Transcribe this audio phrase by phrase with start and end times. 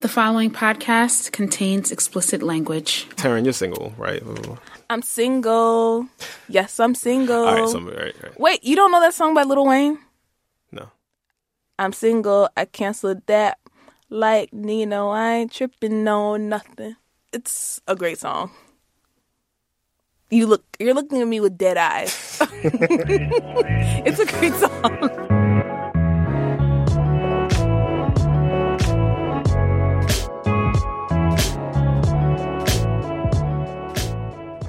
[0.00, 3.06] The following podcast contains explicit language.
[3.16, 4.22] Taryn, you're single, right?
[4.88, 6.06] I'm single.
[6.48, 7.44] Yes, I'm single.
[7.44, 8.40] All right, so, right, right.
[8.40, 9.98] Wait, you don't know that song by Lil Wayne?
[10.72, 10.88] No.
[11.78, 12.48] I'm single.
[12.56, 13.58] I canceled that.
[14.08, 16.96] Like Nino, I ain't tripping no nothing.
[17.34, 18.52] It's a great song.
[20.30, 22.38] You look, you're looking at me with dead eyes.
[22.40, 25.19] it's a great song.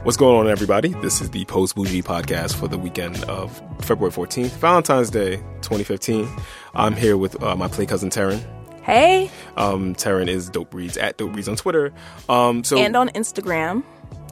[0.03, 0.89] What's going on, everybody?
[0.89, 6.27] This is the Post Bougie podcast for the weekend of February 14th, Valentine's Day 2015.
[6.73, 8.43] I'm here with uh, my play cousin Taryn.
[8.81, 9.29] Hey.
[9.57, 11.93] Um, Taryn is Dope Reads at Dope Reads on Twitter.
[12.27, 13.83] Um, so and on Instagram.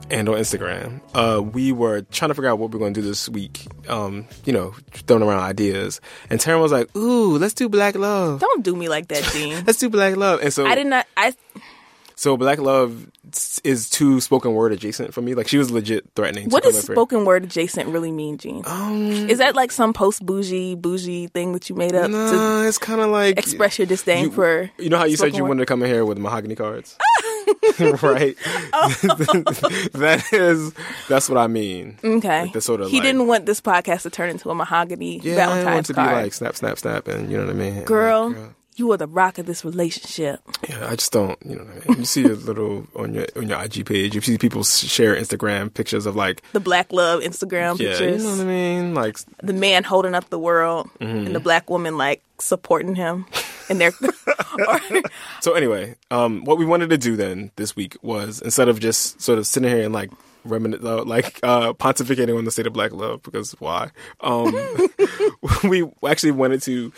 [0.09, 1.01] And on Instagram.
[1.13, 3.67] Uh, we were trying to figure out what we are going to do this week.
[3.87, 6.01] Um, you know, throwing around ideas.
[6.31, 9.63] And Taryn was like, "Ooh, let's do Black Love." Don't do me like that, Dean.
[9.67, 10.41] let's do Black Love.
[10.41, 11.05] And so I did not.
[11.15, 11.35] I
[12.15, 13.07] so Black Love
[13.63, 15.35] is too spoken word adjacent for me.
[15.35, 16.49] Like she was legit threatening.
[16.49, 18.63] What does spoken word adjacent really mean, Gene?
[18.65, 22.09] Um, is that like some post bougie bougie thing that you made up?
[22.09, 24.69] Nah, it's kind of like express your disdain you, for.
[24.77, 25.49] You know how you said you word?
[25.49, 26.97] wanted to come in here with mahogany cards,
[27.79, 28.35] right?
[28.73, 28.95] Oh.
[29.93, 30.73] that is
[31.07, 31.97] that's what I mean.
[32.03, 34.55] Okay, like the sort of he like, didn't want this podcast to turn into a
[34.55, 36.09] mahogany yeah, Valentine's I want to card.
[36.09, 38.29] be like snap, snap, snap, and you know what I mean, girl.
[38.29, 40.39] Like, girl you are the rock of this relationship.
[40.67, 41.99] Yeah, I just don't, you know what I mean?
[41.99, 45.71] You see a little on your on your IG page, you see people share Instagram
[45.73, 48.23] pictures of like the black love Instagram yeah, pictures.
[48.23, 48.93] You know what I mean?
[48.95, 51.27] Like the man holding up the world mm-hmm.
[51.27, 53.25] and the black woman like supporting him
[53.69, 53.91] in their
[55.41, 59.21] So anyway, um what we wanted to do then this week was instead of just
[59.21, 60.09] sort of sitting here and like
[60.47, 63.91] remin- uh, like uh pontificating on the state of black love because why?
[64.21, 64.53] Um
[65.63, 66.93] we actually wanted to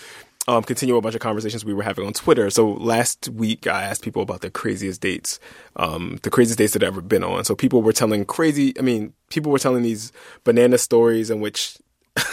[0.48, 2.50] um, continue a bunch of conversations we were having on Twitter.
[2.50, 5.40] So last week, I asked people about their craziest dates,
[5.76, 7.44] um, the craziest dates that they've ever been on.
[7.44, 10.12] So people were telling crazy, I mean, people were telling these
[10.44, 11.78] banana stories in which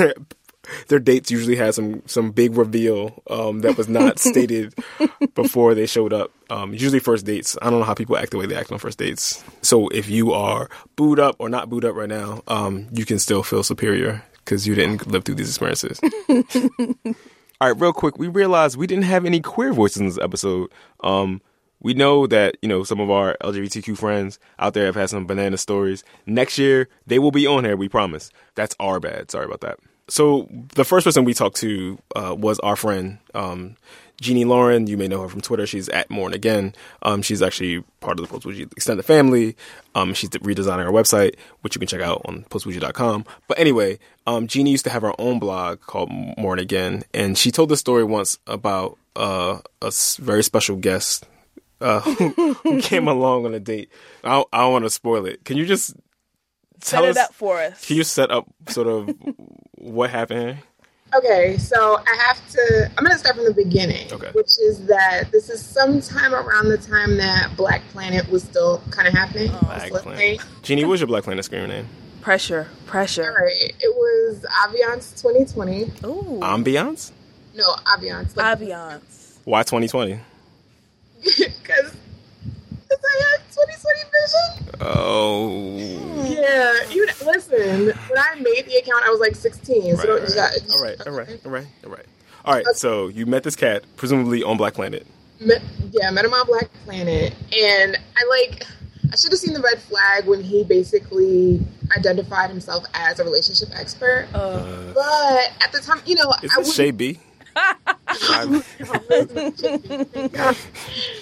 [0.88, 4.74] their dates usually had some some big reveal um, that was not stated
[5.34, 6.30] before they showed up.
[6.50, 7.58] Um, usually first dates.
[7.60, 9.42] I don't know how people act the way they act on first dates.
[9.62, 13.18] So if you are booed up or not booed up right now, um, you can
[13.18, 16.00] still feel superior because you didn't live through these experiences.
[17.60, 20.70] All right, real quick, we realized we didn't have any queer voices in this episode.
[21.02, 21.42] Um,
[21.80, 25.26] we know that you know some of our LGBTQ friends out there have had some
[25.26, 26.04] banana stories.
[26.24, 27.76] Next year they will be on here.
[27.76, 28.30] We promise.
[28.54, 29.32] That's our bad.
[29.32, 29.78] Sorry about that.
[30.08, 33.76] So the first person we talked to uh, was our friend um,
[34.20, 34.86] Jeannie Lauren.
[34.86, 35.66] You may know her from Twitter.
[35.66, 36.74] She's at Mourn Again.
[37.02, 39.56] Um, she's actually part of the Post Bougie extended family.
[39.94, 43.24] Um, she's redesigning our website, which you can check out on postbougie.com.
[43.46, 47.50] But anyway, um, Jeannie used to have her own blog called Mourn Again, and she
[47.50, 51.26] told the story once about uh, a very special guest
[51.80, 53.90] uh, who, who came along on a date.
[54.24, 55.44] I don't, I don't want to spoil it.
[55.44, 55.94] Can you just
[56.80, 57.86] tell set us, up for us?
[57.86, 59.14] Can you set up sort of
[59.76, 60.58] what happened?
[61.14, 62.90] Okay, so I have to.
[62.96, 64.30] I'm going to start from the beginning, okay.
[64.32, 69.08] which is that this is sometime around the time that Black Planet was still kind
[69.08, 69.50] of happening.
[69.52, 70.40] Oh, Black Planet.
[70.62, 71.88] Jeannie, was your Black Planet screaming name?
[72.20, 73.22] Pressure, pressure.
[73.22, 75.82] All right, it was Aviance 2020.
[76.04, 77.12] Ooh, Ambiance?
[77.54, 78.36] No, Aviance.
[78.36, 79.38] Like, Aviance.
[79.44, 80.20] Why 2020?
[81.24, 81.96] Because
[82.90, 84.78] I had 2020 vision.
[84.80, 85.76] Oh.
[86.28, 86.90] Yeah.
[86.90, 87.86] You listen.
[87.86, 89.96] When I made the account, I was like 16.
[89.96, 90.28] Right, so right.
[90.28, 90.70] judge.
[90.70, 91.06] All right.
[91.06, 91.40] All right.
[91.44, 91.66] All right.
[91.84, 92.06] All right.
[92.44, 92.66] All right.
[92.74, 95.06] So you met this cat, presumably on Black Planet.
[95.40, 98.64] Met, yeah, met him on Black Planet, and I like.
[99.10, 101.64] I should have seen the red flag when he basically
[101.96, 104.28] identified himself as a relationship expert.
[104.34, 107.18] Uh, but at the time, you know, is I this Shay B?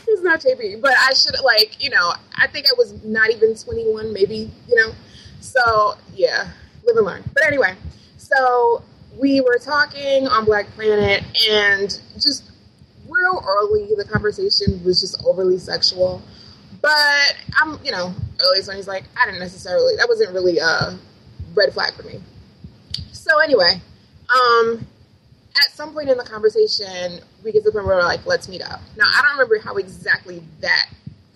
[0.08, 3.54] It's not JB, but I should like you know I think I was not even
[3.54, 4.92] 21, maybe you know.
[5.41, 6.48] So yeah,
[6.84, 7.22] live and learn.
[7.34, 7.75] But anyway,
[8.16, 8.82] so
[9.19, 12.50] we were talking on Black Planet, and just
[13.08, 16.22] real early, the conversation was just overly sexual.
[16.82, 20.99] But I'm you know early, so he's like I didn't necessarily that wasn't really a
[21.55, 22.20] red flag for me.
[23.12, 23.81] So anyway,
[24.28, 24.87] um
[25.62, 28.49] at some point in the conversation, we get to the point where we're like, let's
[28.49, 28.81] meet up.
[28.97, 30.88] Now, I don't remember how exactly that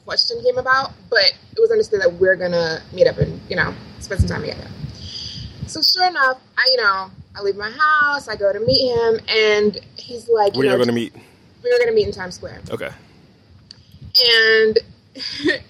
[0.05, 3.75] question came about, but it was understood that we're gonna meet up and, you know,
[4.01, 4.67] spend some time together.
[5.67, 9.21] So sure enough, I, you know, I leave my house, I go to meet him,
[9.29, 11.15] and he's like, "Where are you know, gonna meet?
[11.63, 12.63] We were gonna meet in Times Square.
[12.71, 12.91] Okay.
[14.25, 14.79] And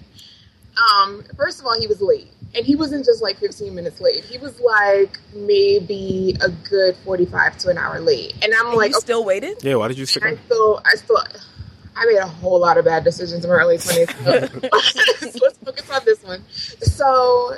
[0.95, 2.31] um, first of all, he was late.
[2.53, 4.25] And he wasn't just like 15 minutes late.
[4.25, 8.33] He was like maybe a good 45 to an hour late.
[8.43, 9.63] And I'm and like, you still waited?
[9.63, 9.75] Yeah.
[9.75, 10.23] Why did you stick?
[10.23, 11.23] I still, I still,
[11.95, 14.61] I made a whole lot of bad decisions in my early 20s.
[15.31, 16.43] So let's focus on this one.
[16.49, 17.53] So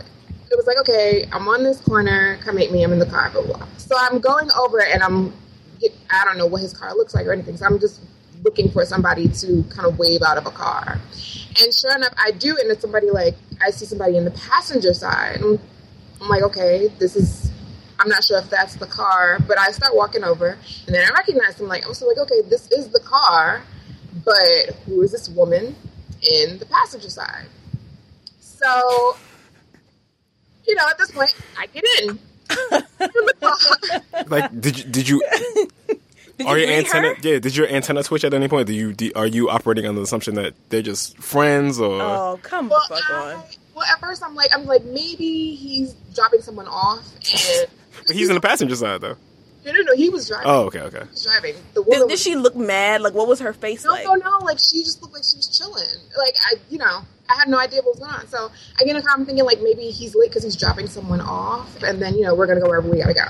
[0.51, 2.37] it was like, okay, I'm on this corner.
[2.43, 2.83] Come meet me.
[2.83, 3.29] I'm in the car.
[3.31, 3.67] Blah, blah, blah.
[3.77, 5.33] So I'm going over and I'm,
[6.11, 7.57] I don't know what his car looks like or anything.
[7.57, 8.01] So I'm just
[8.43, 10.99] looking for somebody to kind of wave out of a car.
[11.61, 12.57] And sure enough, I do.
[12.57, 15.41] And it's somebody like, I see somebody in the passenger side.
[15.41, 17.51] I'm like, okay, this is
[17.99, 20.57] I'm not sure if that's the car, but I start walking over
[20.87, 23.61] and then I recognize I'm like I'm so like, okay, this is the car,
[24.25, 25.75] but who is this woman
[26.21, 27.45] in the passenger side?
[28.39, 29.15] So,
[30.65, 32.19] you know, at this point, I get in.
[34.27, 35.21] like, did you did you?
[36.45, 37.07] Did are you your antenna?
[37.09, 37.15] her?
[37.21, 38.67] Yeah, did your antenna twitch at any point?
[38.67, 42.01] Do you do, are you operating on the assumption that they're just friends or?
[42.01, 43.43] Oh, come well, the fuck I- on.
[43.75, 47.67] well, at first I'm like, I'm like, maybe he's dropping someone off, and
[48.17, 49.15] He's in the passenger side though.
[49.65, 50.45] no, no, no, he was driving.
[50.47, 50.99] Oh, okay, okay.
[51.03, 51.55] He was driving.
[51.73, 53.01] The woman Did, did she look mad?
[53.01, 54.03] Like, what was her face No, like?
[54.05, 54.37] no, no.
[54.45, 55.87] Like she just looked like she was chilling.
[56.17, 58.27] Like I, you know, I had no idea what was going on.
[58.27, 59.15] So I get in the car.
[59.17, 62.35] I'm thinking like maybe he's late because he's dropping someone off, and then you know
[62.35, 63.25] we're gonna go wherever we gotta go.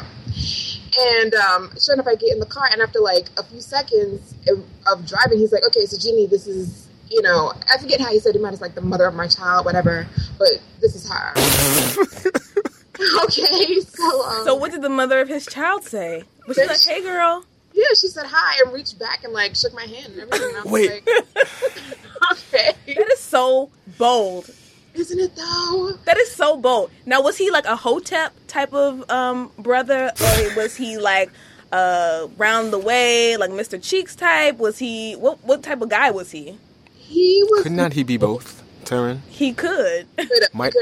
[1.00, 4.34] And um, sure enough, I get in the car, and after like a few seconds
[4.48, 8.08] of, of driving, he's like, "Okay, so Jeannie, this is." You know, I forget how
[8.10, 10.08] he said he might as like the mother of my child, whatever.
[10.40, 11.32] But this is her.
[13.26, 16.24] okay, so um, So, what did the mother of his child say?
[16.48, 17.46] Was she like, "Hey, girl"?
[17.74, 20.48] yeah, she said hi and reached back and like shook my hand and everything.
[20.50, 20.90] And I was Wait.
[20.90, 21.08] like,
[22.32, 24.50] okay, That is so bold.
[24.94, 25.92] Isn't it though?
[26.06, 26.92] That is so bold.
[27.06, 31.30] Now, was he like a hotep type of um, brother, or was he like
[31.72, 33.82] uh, round the way, like Mr.
[33.82, 34.58] Cheeks type?
[34.58, 35.44] Was he what?
[35.44, 36.58] What type of guy was he?
[36.96, 39.20] He was Could not he be both, Taryn?
[39.30, 40.08] He could.
[40.18, 40.74] could Might-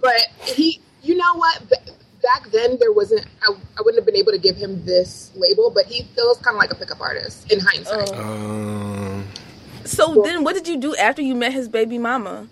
[0.00, 0.14] but
[0.44, 1.68] he, you know what?
[1.68, 1.76] Ba-
[2.22, 3.26] Back then, there wasn't.
[3.42, 6.54] I, I wouldn't have been able to give him this label, but he feels kind
[6.54, 8.10] of like a pickup artist in hindsight.
[8.14, 8.22] Oh.
[8.22, 9.28] Um,
[9.84, 12.48] So then, what did you do after you met his baby mama?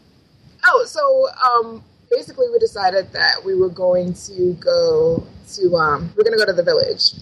[0.65, 5.77] Oh, so um, basically, we decided that we were going to go to.
[5.77, 7.13] Um, we're going to go to the village,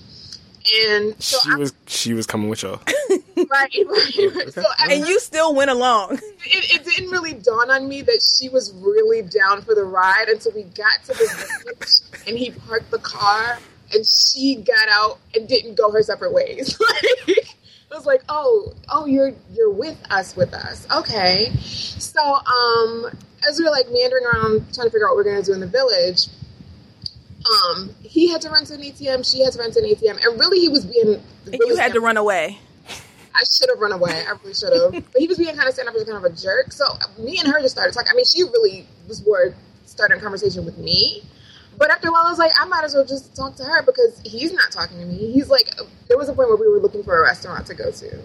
[0.89, 2.81] and so she I, was she was coming with y'all.
[3.37, 4.53] right, right, right.
[4.53, 6.15] So I, And you still went along.
[6.15, 10.29] it, it didn't really dawn on me that she was really down for the ride
[10.29, 13.59] until we got to the village and he parked the car
[13.93, 16.79] and she got out and didn't go her separate ways.
[17.27, 17.57] like,
[17.91, 21.51] it was like, oh, oh, you're you're with us, with us, okay.
[21.57, 23.07] So, um,
[23.49, 25.53] as we were like meandering around trying to figure out what we we're gonna do
[25.53, 26.29] in the village,
[27.45, 30.25] um, he had to run to an ATM, she had to run to an ATM,
[30.25, 31.21] and really he was being.
[31.47, 32.59] And you had to run away.
[33.35, 34.25] I should have run away.
[34.27, 34.93] I really should have.
[35.13, 36.73] but he was being kind of stand up as kind of a jerk.
[36.73, 36.85] So
[37.19, 38.11] me and her just started talking.
[38.13, 39.55] I mean, she really was more
[39.87, 41.23] starting a conversation with me.
[41.81, 43.82] But after a while, I was like, I might as well just talk to her
[43.82, 45.32] because he's not talking to me.
[45.32, 45.75] He's like,
[46.09, 48.19] there was a point where we were looking for a restaurant to go to.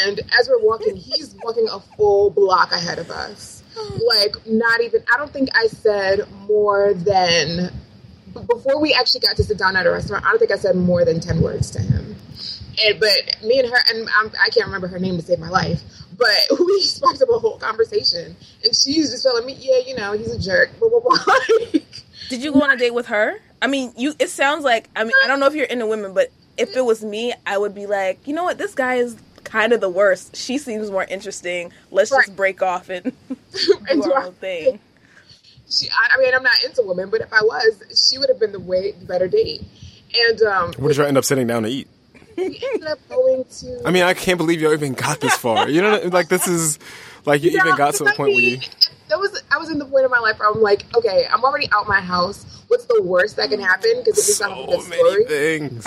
[0.00, 3.62] And as we're walking, he's walking a full block ahead of us.
[4.04, 7.72] Like, not even, I don't think I said more than,
[8.32, 10.74] before we actually got to sit down at a restaurant, I don't think I said
[10.74, 12.16] more than 10 words to him.
[12.84, 15.48] And but me and her, and I'm, I can't remember her name to save my
[15.48, 15.80] life,
[16.18, 18.34] but we sparked up a whole conversation,
[18.64, 21.18] and she's just telling me, yeah, you know, he's a jerk, blah blah blah.
[22.34, 23.34] Did you go on a date with her?
[23.62, 24.14] I mean, you.
[24.18, 24.88] It sounds like.
[24.96, 27.56] I mean, I don't know if you're into women, but if it was me, I
[27.58, 30.34] would be like, you know what, this guy is kind of the worst.
[30.36, 31.72] She seems more interesting.
[31.90, 34.80] Let's just break off and And do do our I- own thing.
[35.70, 38.40] she, I, I mean, I'm not into women, but if I was, she would have
[38.40, 39.62] been the way better date.
[40.16, 41.88] And um, What did y'all end up sitting down to eat?
[42.36, 43.82] we ended up going to.
[43.84, 45.68] I mean, I can't believe y'all even got this far.
[45.68, 46.78] You know, like this is
[47.26, 48.58] like you even got to a I point where you.
[49.08, 51.44] That was I was in the point of my life where I'm like, okay, I'm
[51.44, 52.62] already out my house.
[52.68, 54.02] What's the worst that can happen?
[54.04, 55.24] Because it means I a So good many story.
[55.26, 55.86] things.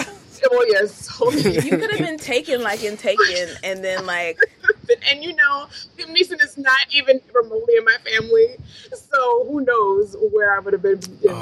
[0.51, 1.55] Oh yes, so many.
[1.65, 4.37] You could have been taken like in Taken, and then like
[5.09, 5.67] and you know,
[5.97, 8.55] Liam Neeson is not even remotely in my family,
[8.93, 11.01] so who knows where I would have been.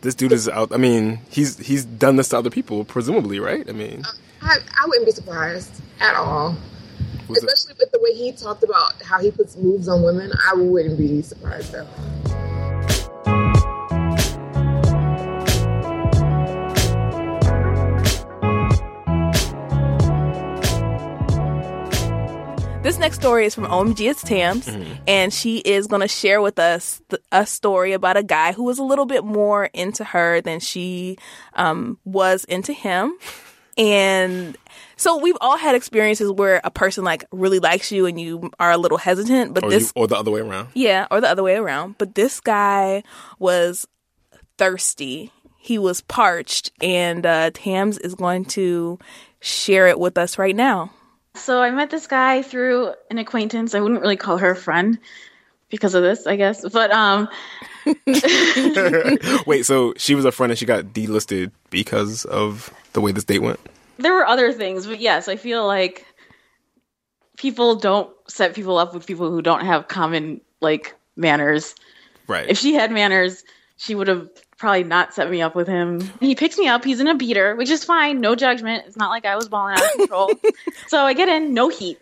[0.00, 0.70] This dude is out.
[0.70, 3.66] I mean, he's he's done this to other people, presumably, right?
[3.66, 4.02] I mean,
[4.42, 6.73] I, I wouldn't be surprised at all, was it,
[7.30, 10.32] especially with the way he talked about how he puts moves on women.
[10.50, 11.88] I wouldn't be surprised though.
[22.84, 24.68] This next story is from OMG It's Tams,
[25.08, 28.64] and she is going to share with us th- a story about a guy who
[28.64, 31.16] was a little bit more into her than she
[31.54, 33.16] um, was into him.
[33.78, 34.58] And
[34.96, 38.72] so we've all had experiences where a person like really likes you and you are
[38.72, 40.68] a little hesitant, but or, this you, or the other way around.
[40.74, 41.96] yeah, or the other way around.
[41.98, 43.02] But this guy
[43.38, 43.86] was
[44.58, 45.32] thirsty.
[45.58, 48.98] He was parched, and uh, Tams is going to
[49.40, 50.90] share it with us right now.
[51.36, 53.74] So I met this guy through an acquaintance.
[53.74, 54.98] I wouldn't really call her a friend
[55.68, 56.68] because of this, I guess.
[56.68, 57.28] But um
[59.46, 63.24] Wait, so she was a friend and she got delisted because of the way this
[63.24, 63.60] date went?
[63.98, 66.06] There were other things, but yes, I feel like
[67.36, 71.74] people don't set people up with people who don't have common like manners.
[72.26, 72.48] Right.
[72.48, 73.44] If she had manners,
[73.76, 76.00] she would have probably not set me up with him.
[76.20, 76.84] He picks me up.
[76.84, 78.20] He's in a beater, which is fine.
[78.20, 78.84] No judgment.
[78.86, 80.30] It's not like I was balling out of control.
[80.88, 81.98] so I get in, no heat,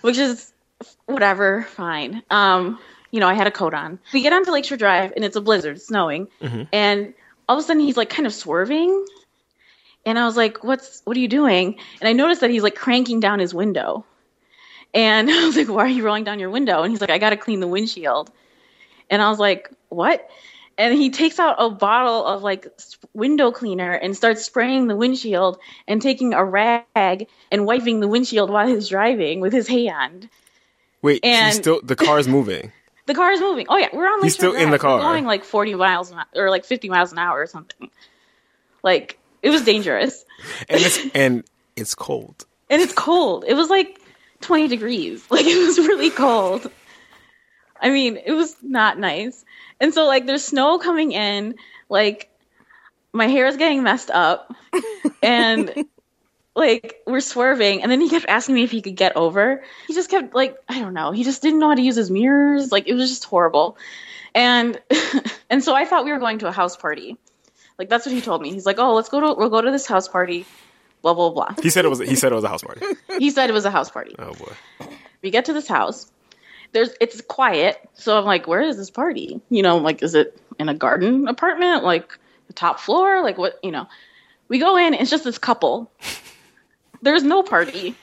[0.00, 0.52] which is
[1.06, 2.22] whatever, fine.
[2.30, 2.78] Um,
[3.10, 3.98] you know, I had a coat on.
[4.12, 6.28] We get onto Lakeshore Drive, and it's a blizzard, it's snowing,
[6.72, 7.14] and
[7.48, 9.06] all of a sudden he's like kind of swerving,
[10.06, 11.02] and I was like, "What's?
[11.04, 14.06] What are you doing?" And I noticed that he's like cranking down his window,
[14.94, 17.18] and I was like, "Why are you rolling down your window?" And he's like, "I
[17.18, 18.30] got to clean the windshield,"
[19.10, 20.26] and I was like, "What?"
[20.78, 22.66] And he takes out a bottle of like
[23.14, 25.58] window cleaner and starts spraying the windshield
[25.88, 30.28] and taking a rag and wiping the windshield while he's driving with his hand.
[31.02, 32.72] Wait, and- still the car's moving.
[33.06, 33.66] The car is moving.
[33.68, 34.14] Oh yeah, we're on.
[34.14, 34.24] The car.
[34.24, 34.96] He's still in the Drive.
[34.96, 35.12] We're car.
[35.12, 37.88] going like forty miles an hour, or like fifty miles an hour or something.
[38.82, 40.24] Like it was dangerous,
[40.68, 41.44] And it's and
[41.76, 42.44] it's cold.
[42.70, 43.44] and it's cold.
[43.46, 44.00] It was like
[44.40, 45.24] twenty degrees.
[45.30, 46.68] Like it was really cold.
[47.80, 49.44] I mean, it was not nice.
[49.80, 51.54] And so like there's snow coming in.
[51.88, 52.28] Like
[53.12, 54.52] my hair is getting messed up,
[55.22, 55.86] and
[56.56, 59.92] like we're swerving and then he kept asking me if he could get over he
[59.92, 62.72] just kept like i don't know he just didn't know how to use his mirrors
[62.72, 63.76] like it was just horrible
[64.34, 64.80] and
[65.50, 67.18] and so i thought we were going to a house party
[67.78, 68.52] like that's what he told me.
[68.52, 70.46] He's like oh let's go to we'll go to this house party
[71.02, 71.54] blah blah blah.
[71.62, 72.84] He said it was he said it was a house party.
[73.18, 74.14] he said it was a house party.
[74.18, 74.52] Oh boy.
[75.22, 76.10] we get to this house.
[76.72, 77.78] There's it's quiet.
[77.94, 79.40] So i'm like where is this party?
[79.48, 81.84] You know like is it in a garden apartment?
[81.84, 82.18] Like
[82.48, 83.22] the top floor?
[83.22, 83.86] Like what you know?
[84.48, 85.90] We go in it's just this couple.
[87.02, 87.94] There's no party.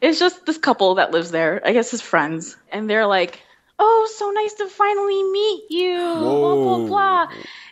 [0.00, 1.62] It's just this couple that lives there.
[1.64, 2.56] I guess his friends.
[2.70, 3.40] And they're like
[3.78, 7.26] oh so nice to finally meet you blah blah blah.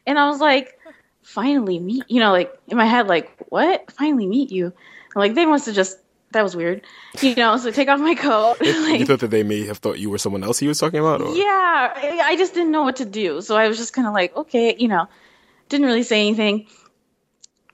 [0.06, 0.78] And i was like
[1.28, 4.72] finally meet you know like in my head like what finally meet you
[5.14, 5.98] like they must have just
[6.30, 6.80] that was weird
[7.20, 10.08] you know so take off my coat You thought that they may have thought you
[10.08, 11.20] were someone else he was talking about?
[11.20, 11.34] Or?
[11.34, 11.92] yeah,
[12.24, 13.40] I just didn't know what to do.
[13.40, 15.06] So I was just kind of like, okay, you know,
[15.68, 16.66] didn't really say anything.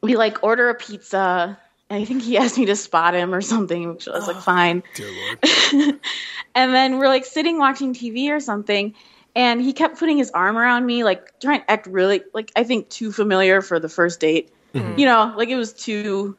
[0.02, 1.58] We like order a pizza.
[1.88, 4.36] And I think he asked me to spot him or something, which I was like,
[4.42, 4.82] fine.
[4.94, 6.00] Dear Lord.
[6.54, 8.94] And then we're like sitting watching TV or something.
[9.36, 12.64] And he kept putting his arm around me, like trying to act really, like, I
[12.64, 14.52] think too familiar for the first date.
[14.96, 16.36] You know, like it was too,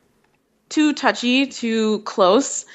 [0.69, 2.65] too touchy, too close.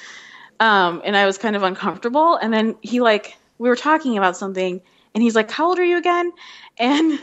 [0.59, 2.35] Um, and I was kind of uncomfortable.
[2.35, 4.81] And then he like, we were talking about something
[5.13, 6.31] and he's like, how old are you again?
[6.77, 7.19] And,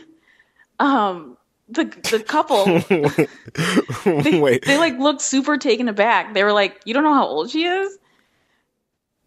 [0.78, 1.36] um,
[1.68, 2.64] the, the couple,
[4.40, 4.64] Wait.
[4.64, 6.34] they like looked super taken aback.
[6.34, 7.98] They were like, "You don't know how old she is?"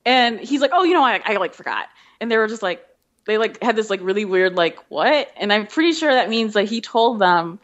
[0.05, 1.87] And he's like, "Oh, you know, I, I like forgot."
[2.19, 2.83] And they were just like,
[3.25, 5.31] they like had this like really weird like what?
[5.37, 7.59] And I'm pretty sure that means like he told them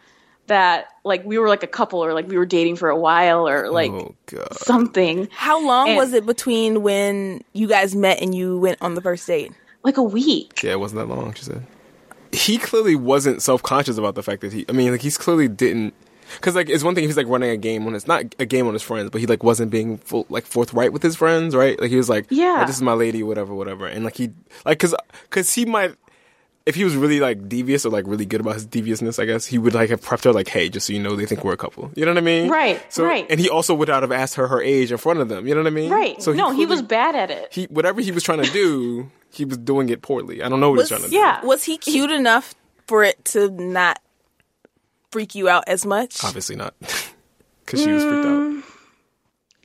[0.47, 3.47] that like we were like a couple or like we were dating for a while
[3.47, 4.15] or like oh
[4.53, 8.93] something How long And- was it between when you guys met and you went on
[8.95, 9.51] the first date?
[9.83, 10.61] like a week.
[10.63, 11.33] Yeah, it wasn't that long.
[11.33, 11.65] She said.
[12.33, 14.65] He clearly wasn't self conscious about the fact that he.
[14.67, 15.93] I mean, like he's clearly didn't.
[16.35, 18.45] Because like it's one thing if he's like running a game when it's not a
[18.45, 21.55] game on his friends, but he like wasn't being full like forthright with his friends,
[21.55, 21.79] right?
[21.79, 22.59] Like he was like, oh, Yeah.
[22.63, 24.31] "Oh, this is my lady, whatever, whatever," and like he
[24.65, 25.95] like because because he might.
[26.65, 29.45] If he was really like devious or like really good about his deviousness, I guess
[29.45, 31.53] he would like have prepped her like, "Hey, just so you know, they think we're
[31.53, 32.49] a couple." You know what I mean?
[32.49, 33.25] Right, So, right.
[33.29, 35.47] And he also would not have asked her her age in front of them.
[35.47, 35.89] You know what I mean?
[35.89, 36.21] Right.
[36.21, 37.53] So no, he was bad at it.
[37.53, 40.43] He whatever he was trying to do, he was doing it poorly.
[40.43, 41.15] I don't know what Was- he's trying to do.
[41.17, 41.45] yeah.
[41.45, 42.53] Was he cute enough
[42.85, 43.99] for it to not
[45.11, 46.23] freak you out as much?
[46.23, 46.73] Obviously not,
[47.65, 48.57] because she was freaked Mm.
[48.59, 48.63] out.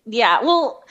[0.07, 0.85] Yeah, well,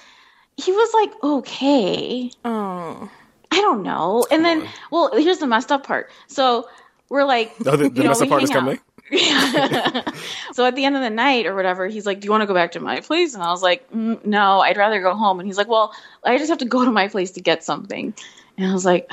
[0.58, 2.32] he was like okay.
[2.46, 3.10] Oh.
[3.54, 4.26] I don't know.
[4.32, 6.10] And then, well, here's the messed up part.
[6.28, 6.70] So
[7.10, 8.80] we're like, Oh, the, the you know, messed up we part is hang coming.
[8.80, 10.16] out.
[10.54, 12.48] so at the end of the night or whatever, he's like, "Do you want to
[12.48, 15.38] go back to my place?" And I was like, mm, "No, I'd rather go home."
[15.42, 15.94] And he's like, "Well,
[16.24, 18.14] I just have to go to my place to get something."
[18.58, 19.12] And I was like,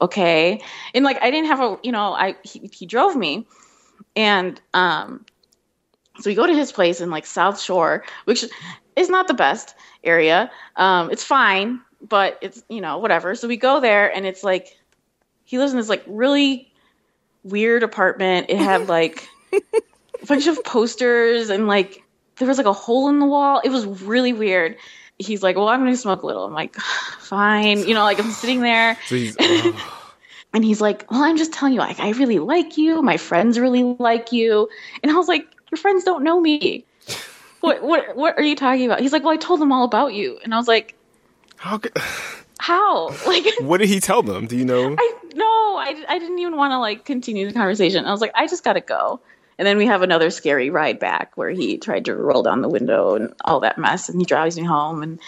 [0.00, 0.60] "Okay."
[0.94, 3.46] And like, I didn't have a, you know, I he, he drove me,
[4.16, 5.24] and um,
[6.18, 8.44] so we go to his place in like South Shore, which
[8.96, 9.74] is not the best
[10.04, 10.50] area.
[10.76, 13.34] Um, it's fine, but it's you know whatever.
[13.34, 14.76] So we go there, and it's like
[15.44, 16.72] he lives in this like really
[17.42, 18.46] weird apartment.
[18.50, 22.02] It had like a bunch of posters and like
[22.36, 23.60] there was like a hole in the wall.
[23.64, 24.76] It was really weird.
[25.18, 28.18] He's like, "Well, I'm going to smoke a little." I'm like, "Fine." You know, like
[28.18, 29.99] I'm sitting there So he's, oh,
[30.52, 33.02] and he's like, "Well, I'm just telling you, like I really like you.
[33.02, 34.68] My friends really like you."
[35.02, 36.84] And I was like, "Your friends don't know me."
[37.60, 39.00] what what what are you talking about?
[39.00, 40.94] He's like, well, I told them all about you, and I was like,
[41.56, 41.78] How?
[41.78, 41.96] Could,
[42.58, 43.10] how?
[43.26, 44.46] Like, what did he tell them?
[44.46, 44.96] Do you know?
[44.98, 48.04] I no, I I didn't even want to like continue the conversation.
[48.04, 49.20] I was like, I just gotta go.
[49.58, 52.68] And then we have another scary ride back where he tried to roll down the
[52.68, 55.02] window and all that mess, and he drives me home.
[55.02, 55.20] And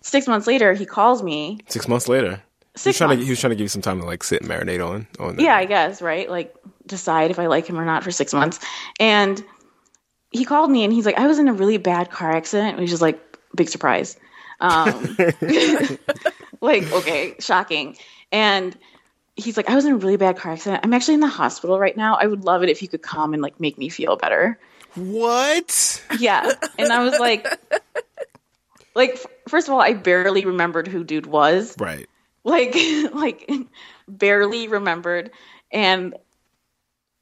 [0.00, 1.58] six months later, he calls me.
[1.68, 2.42] Six months later.
[2.82, 4.22] He was Six trying to he was trying to give you some time to like
[4.22, 5.42] sit and marinate on on that.
[5.42, 6.28] yeah, I guess, right?
[6.30, 6.54] Like
[6.86, 8.58] decide if I like him or not for six months.
[8.98, 9.44] And
[10.30, 12.92] he called me and he's like, I was in a really bad car accident, which
[12.92, 13.20] is like
[13.54, 14.16] big surprise.
[14.60, 15.16] Um,
[16.60, 17.96] like, okay, shocking.
[18.32, 18.76] And
[19.36, 20.84] he's like, I was in a really bad car accident.
[20.84, 22.16] I'm actually in the hospital right now.
[22.16, 24.58] I would love it if you could come and like make me feel better.
[24.94, 26.02] What?
[26.18, 26.50] Yeah.
[26.78, 27.46] And I was like,
[28.94, 29.18] like,
[29.48, 32.08] first of all, I barely remembered who dude was Right.
[32.48, 32.74] Like
[33.14, 33.50] like
[34.08, 35.30] barely remembered.
[35.70, 36.14] And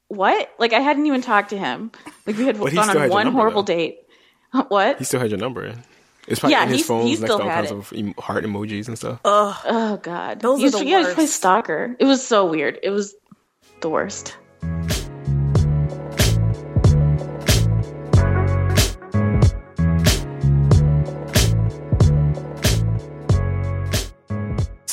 [0.07, 0.49] what?
[0.57, 1.91] Like i hadn't even talked to him.
[2.25, 3.73] Like we had gone on one number, horrible though.
[3.75, 3.99] date.
[4.69, 4.97] What?
[4.97, 5.73] He still had your number.
[6.27, 8.13] It's probably Yeah, in his phone he next still to all had kinds of em-
[8.17, 9.19] heart emojis and stuff.
[9.25, 10.39] oh oh, god.
[10.39, 11.33] Those he are was, the yeah, he was worst.
[11.35, 11.95] stalker.
[11.99, 12.79] It was so weird.
[12.81, 13.13] It was
[13.81, 14.35] the worst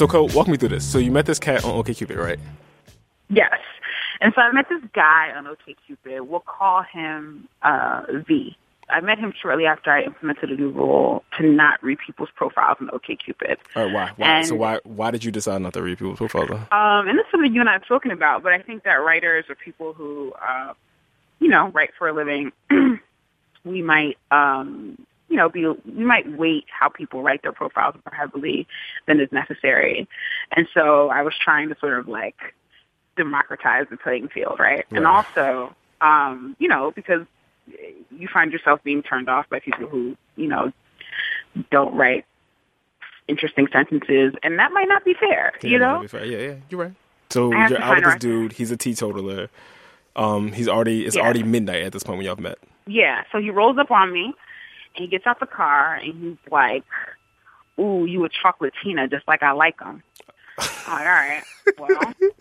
[0.05, 0.85] So, Cole, walk me through this.
[0.85, 2.39] So, you met this cat on OkCupid, right?
[3.31, 3.59] Yes.
[4.21, 6.27] And so I met this guy on OkCupid.
[6.27, 8.55] We'll call him uh, V.
[8.91, 12.77] I met him shortly after I implemented a new rule to not read people's profiles
[12.83, 13.57] on OkCupid.
[13.75, 13.95] All right.
[13.95, 14.13] Why?
[14.19, 14.43] Why?
[14.43, 14.79] so, why?
[14.85, 16.51] Why did you decide not to read people's profiles?
[16.51, 18.97] Um, and this is something you and I have spoken about, but I think that
[18.97, 20.75] writers or people who, uh,
[21.41, 22.53] you know, write for a living,
[23.65, 24.99] we might, um,
[25.35, 28.69] you know, be we might weight how people write their profiles more heavily
[29.09, 30.07] than is necessary.
[30.57, 32.37] And so I was trying to sort of like
[33.17, 34.87] democratize the playing field, right?
[34.93, 37.27] And also, um, you know, because
[38.17, 40.71] you find yourself being turned off by people who, you know,
[41.73, 42.27] don't write
[43.27, 46.07] interesting sentences, and that might not be fair, Yeah, you know?
[46.07, 46.25] Fair.
[46.25, 46.93] Yeah, yeah, you're right.
[47.31, 48.53] So I have you're out with this right- dude.
[48.53, 49.49] He's a teetotaler.
[50.15, 51.23] Um, he's already it's Yeah.
[51.23, 52.59] already midnight at this point when y'all have met.
[52.87, 54.33] Yeah, so he rolls up on me,
[54.97, 56.85] and he gets out the car, and he's like,
[57.79, 60.03] "Ooh, you a chocolatina, just like I like them."
[60.59, 61.43] I'm like, all right,
[61.79, 62.15] well,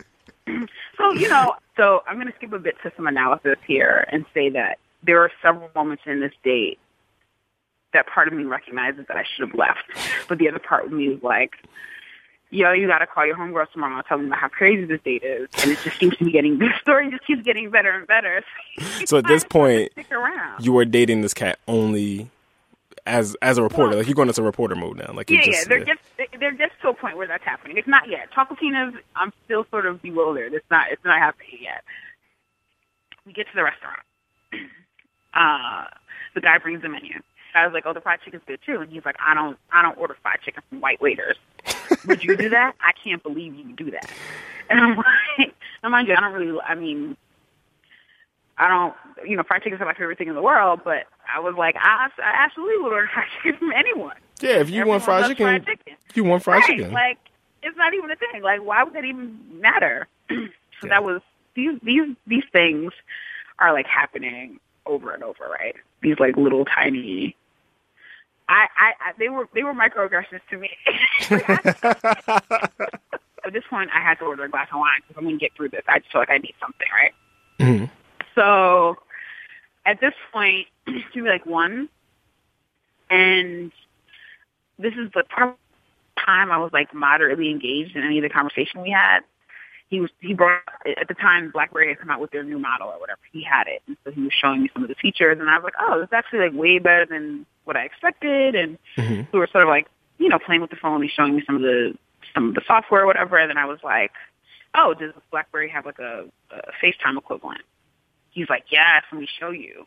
[0.98, 4.24] so you know, so I'm going to skip a bit to some analysis here and
[4.34, 6.78] say that there are several moments in this date
[7.92, 9.84] that part of me recognizes that I should have left,
[10.28, 11.52] but the other part of me is like,
[12.50, 15.00] yo, you got to call your homegirls tomorrow and tell them about how crazy this
[15.04, 17.90] date is, and it just seems to be getting the story just keeps getting better
[17.90, 18.42] and better.
[19.06, 20.64] So at this point, stick around.
[20.64, 22.30] you were dating this cat only
[23.06, 23.96] as as a reporter.
[23.96, 25.12] like you're going into reporter mode now.
[25.12, 26.00] Like Yeah, just, yeah, they're just
[26.40, 27.76] they're just to a point where that's happening.
[27.76, 28.30] It's not yet.
[28.32, 30.54] Chocolatina, I'm still sort of bewildered.
[30.54, 31.84] It's not it's not happening yet.
[33.26, 34.00] We get to the restaurant.
[35.36, 35.86] Uh,
[36.36, 37.20] the guy brings the menu.
[37.56, 39.82] I was like, "Oh, the fried chicken's good too," and he's like, "I don't I
[39.82, 41.36] don't order fried chicken from white waiters."
[42.06, 42.74] Would you do that?
[42.80, 44.08] I can't believe you do that.
[44.70, 44.96] And I'm
[45.38, 46.60] like, now mind you, I don't really.
[46.60, 47.16] I mean,
[48.58, 48.94] I don't,
[49.28, 51.74] you know, fried chicken's not my favorite thing in the world, but I was like,
[51.76, 54.16] I, I absolutely would order fried chicken from anyone.
[54.40, 54.50] yeah.
[54.60, 55.94] If you Everyone want fried chicken, fried chicken.
[56.14, 56.92] you want fried right, chicken.
[56.92, 57.18] Like,
[57.62, 58.42] it's not even a thing.
[58.42, 60.06] Like, why would that even matter?
[60.28, 60.34] so
[60.82, 60.88] Yeah.
[60.90, 61.20] that was
[61.54, 62.92] these these these things
[63.58, 65.74] are like happening over and over, right?
[66.02, 67.36] These like little tiny.
[68.48, 70.70] I, I, I they were they were microaggressions to me.
[73.46, 75.40] At this point, I had to order a glass of wine because I'm going to
[75.40, 75.82] get through this.
[75.88, 77.12] I just feel like I need something, right?
[77.60, 77.90] Mhm.
[78.34, 78.96] So
[79.86, 81.88] at this point, it's maybe like one,
[83.10, 83.72] and
[84.78, 85.56] this is the part
[86.24, 89.20] time I was like moderately engaged in any of the conversation we had.
[89.88, 90.62] He was he brought
[91.00, 93.20] at the time BlackBerry had come out with their new model or whatever.
[93.32, 95.56] He had it, and so he was showing me some of the features, and I
[95.56, 98.54] was like, oh, this is actually like way better than what I expected.
[98.54, 99.26] And Mhm.
[99.32, 99.86] we were sort of like
[100.18, 101.02] you know playing with the phone.
[101.02, 101.96] He's showing me some of the
[102.32, 104.12] some of the software or whatever, and then I was like,
[104.74, 107.60] oh, does BlackBerry have like a, a FaceTime equivalent?
[108.34, 109.86] He's like, yes, let me show you.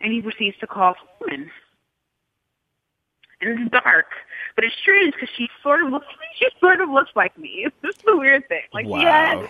[0.00, 1.50] And he proceeds to call a woman.
[3.40, 4.06] And it's dark,
[4.54, 6.06] but it's strange because she sort of looks,
[6.38, 7.66] she sort of looks like me.
[7.66, 8.62] It's just the weird thing.
[8.72, 9.00] Like, Wow.
[9.00, 9.46] yeah,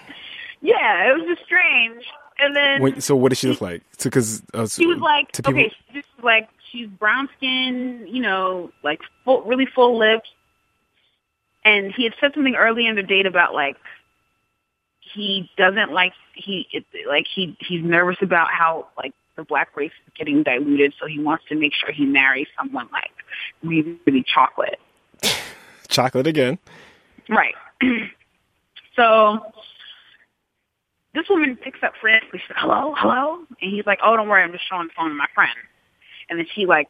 [0.63, 2.05] yeah, it was just strange.
[2.39, 3.83] And then Wait, so what did she look like?
[4.03, 8.23] Because uh, she was like, to people, okay, she's just like she's brown skin, you
[8.23, 10.29] know, like full, really full lips.
[11.65, 13.77] And he had said something early in the date about like
[15.15, 19.93] he doesn't like he it, like he he's nervous about how like the black race
[20.07, 23.11] is getting diluted, so he wants to make sure he marries someone like
[23.63, 24.79] really really chocolate.
[25.89, 26.59] chocolate again.
[27.29, 27.55] Right.
[28.97, 29.41] so
[31.15, 32.41] this woman picks up frantically.
[32.41, 33.39] She's like, hello, hello?
[33.61, 35.55] And he's like, oh, don't worry, I'm just showing the phone to my friend.
[36.29, 36.89] and then she like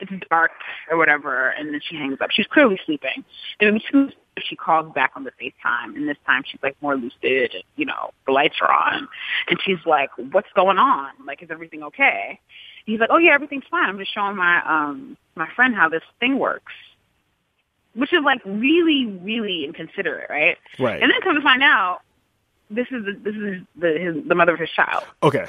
[0.00, 0.52] it's dark
[0.90, 2.30] or whatever, and then she hangs up.
[2.30, 3.24] She's clearly sleeping.
[3.60, 4.12] And then
[4.46, 7.84] she calls back on the FaceTime, and this time she's like more lucid, and you
[7.84, 9.08] know the lights are on,
[9.48, 11.10] and she's like, "What's going on?
[11.26, 12.40] Like, is everything okay?"
[12.88, 13.88] he's like, "Oh yeah, everything's fine.
[13.88, 16.72] I'm just showing my um my friend how this thing works."
[17.94, 20.56] Which is like really, really inconsiderate, right?
[20.78, 21.02] Right.
[21.02, 22.00] And then come to find out,
[22.70, 25.04] this is the, this is the his, the mother of his child.
[25.22, 25.46] Okay.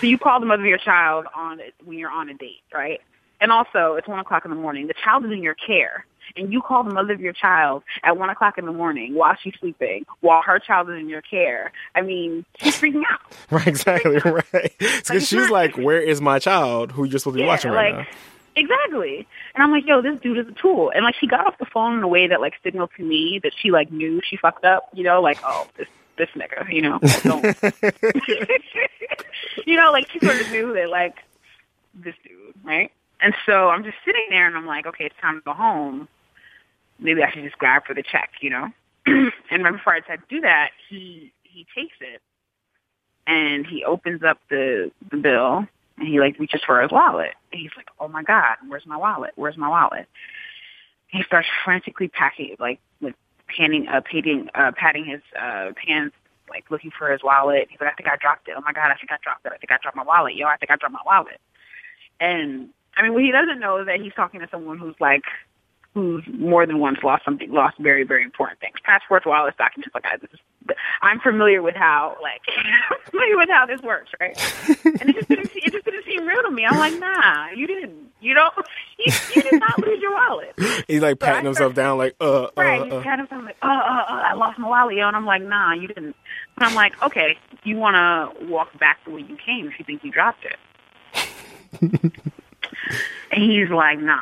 [0.00, 3.00] So you call the mother of your child on when you're on a date, right?
[3.40, 4.86] And also, it's one o'clock in the morning.
[4.86, 6.04] The child is in your care,
[6.36, 9.36] and you call the mother of your child at one o'clock in the morning while
[9.42, 11.72] she's sleeping, while her child is in your care.
[11.94, 13.20] I mean, she's freaking out.
[13.50, 13.66] Right.
[13.66, 14.18] Exactly.
[14.24, 14.72] Right.
[14.78, 16.92] Because Like, she's not- like, "Where is my child?
[16.92, 18.16] Who you're supposed to be watching right like now?"
[18.56, 19.26] exactly.
[19.54, 20.90] And I'm like, yo, this dude is a tool.
[20.94, 23.40] And like, she got off the phone in a way that like signaled to me
[23.42, 24.88] that she like knew she fucked up.
[24.92, 26.70] You know, like, oh, this this nigga.
[26.72, 27.44] You know, don't.
[29.66, 31.16] you know, like she sort of knew that like
[31.94, 32.90] this dude, right?
[33.20, 36.08] And so I'm just sitting there and I'm like, okay, it's time to go home.
[37.00, 38.68] Maybe I should just grab for the check, you know?
[39.06, 42.20] and right before I decide to do that, he he takes it
[43.26, 45.66] and he opens up the the bill
[45.98, 47.32] and he like reaches for his wallet.
[47.52, 49.32] And he's like, "Oh my god, where's my wallet?
[49.36, 50.08] Where's my wallet?"
[51.08, 53.14] He starts frantically packing, like with
[53.48, 56.14] panning, uh, patting, uh, patting his uh, pants,
[56.48, 57.68] like looking for his wallet.
[57.70, 58.54] He's like, "I think I dropped it.
[58.56, 59.52] Oh my god, I think I dropped it.
[59.54, 60.34] I think I dropped my wallet.
[60.34, 61.40] Yo, I think I dropped my wallet."
[62.18, 65.24] And I mean, what he doesn't know is that he's talking to someone who's like
[65.94, 68.76] who's more than once lost something, lost very, very important things.
[68.84, 70.38] Passports, wallets, documents, like I, this is,
[71.02, 72.42] I'm familiar with how, like,
[72.90, 74.36] I'm familiar with how this works, right?
[75.00, 76.64] And it just didn't, it just didn't seem real to me.
[76.64, 78.50] I'm like, nah, you didn't, you know,
[78.98, 80.54] you, you did not lose your wallet.
[80.86, 83.28] He's like So I patting himself down, like, "Uh, uh, Right, he's uh." kind of
[83.28, 85.08] something like, uh, uh, uh, I lost my wallet, yo.
[85.08, 86.14] And I'm like, nah, you didn't.
[86.56, 89.84] And I'm like, okay, you want to walk back the way you came if you
[89.84, 90.56] think you dropped it.
[93.32, 94.20] and he's like, nah,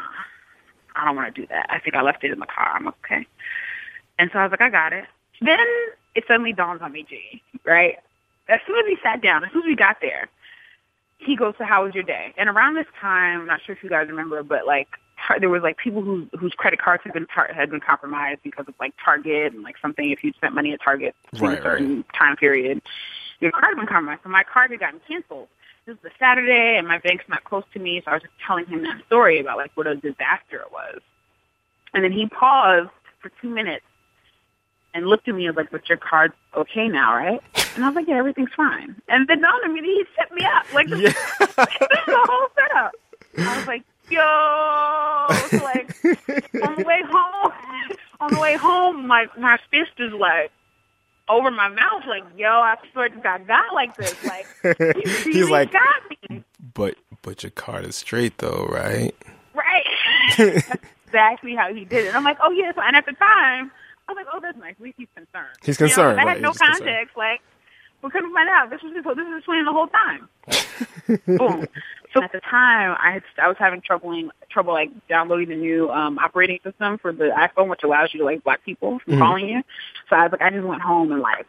[0.98, 1.66] I don't want to do that.
[1.70, 2.72] I think I left it in the car.
[2.74, 3.26] I'm okay.
[4.18, 5.04] And so I was like, I got it.
[5.40, 5.58] Then
[6.14, 7.96] it suddenly dawns on me, G, right?
[8.48, 10.28] As soon as we sat down, as soon as we got there,
[11.18, 12.34] he goes to how was your day?
[12.36, 14.88] And around this time, I'm not sure if you guys remember, but like
[15.40, 18.66] there was like people who whose credit cards had been tar- had been compromised because
[18.68, 21.62] of like Target and like something if you spent money at Target in Right, a
[21.62, 22.80] certain time period,
[23.40, 24.22] your card had been compromised.
[24.22, 25.48] So my card had gotten canceled.
[25.88, 28.34] This was a Saturday, and my bank's not close to me, so I was just
[28.46, 31.00] telling him that story about like what a disaster it was.
[31.94, 32.90] And then he paused
[33.22, 33.86] for two minutes
[34.92, 37.40] and looked at me and was like, "But your card's okay now, right?"
[37.74, 40.44] And I was like, "Yeah, everything's fine." And then on me that he set me
[40.44, 40.96] up, like Yeah.
[40.98, 41.14] this
[41.56, 42.92] the whole setup.
[43.38, 45.88] I was like, "Yo!" So, like
[46.68, 47.52] on the way home,
[48.20, 50.52] on the way home, my my fist is like
[51.28, 54.46] over my mouth, like, "Yo, I swear to God, got like this, like."
[55.24, 56.44] He's like- got me.
[56.74, 59.14] But but your card is straight though, right?
[59.54, 59.84] Right.
[60.36, 60.68] That's
[61.06, 62.14] exactly how he did it.
[62.14, 62.74] I'm like, oh yes.
[62.76, 63.70] And at the time,
[64.08, 64.74] I was like, oh, that's nice.
[64.78, 65.48] At least he's concerned.
[65.64, 66.78] He's You know, concerned, I right, had no he's concerned.
[66.84, 67.16] context.
[67.16, 67.40] Like,
[68.02, 68.70] we couldn't find out.
[68.70, 70.28] This was this was explained the whole time.
[71.38, 71.66] Boom.
[72.14, 75.90] So at the time, I had I was having trouble trouble like downloading the new
[75.90, 79.18] um operating system for the iPhone, which allows you to like block people from Mhm.
[79.18, 79.62] calling you.
[80.08, 81.46] So I was like, I just went home and like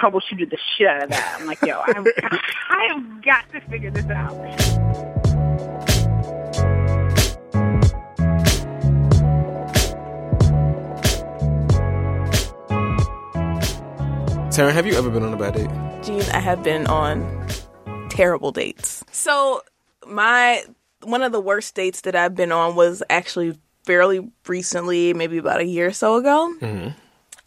[0.00, 1.36] troubleshooted the shit out of that.
[1.38, 1.96] I'm like, yo, I've,
[2.70, 4.34] I have got to figure this out.
[14.50, 15.68] Taryn, have you ever been on a bad date?
[16.04, 17.46] Gene, I have been on
[18.08, 19.04] terrible dates.
[19.10, 19.62] So
[20.06, 20.64] my
[21.02, 25.60] one of the worst dates that I've been on was actually fairly recently, maybe about
[25.60, 26.54] a year or so ago.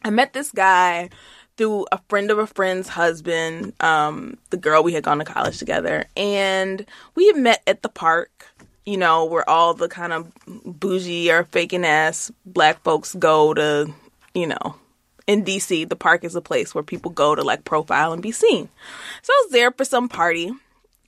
[0.03, 1.09] I met this guy
[1.57, 5.57] through a friend of a friend's husband, um, the girl we had gone to college
[5.57, 8.47] together, and we had met at the park.
[8.85, 10.31] You know, where all the kind of
[10.63, 13.93] bougie or faking ass black folks go to,
[14.33, 14.75] you know,
[15.27, 18.31] in DC, the park is a place where people go to like profile and be
[18.31, 18.69] seen.
[19.23, 20.53] So I was there for some party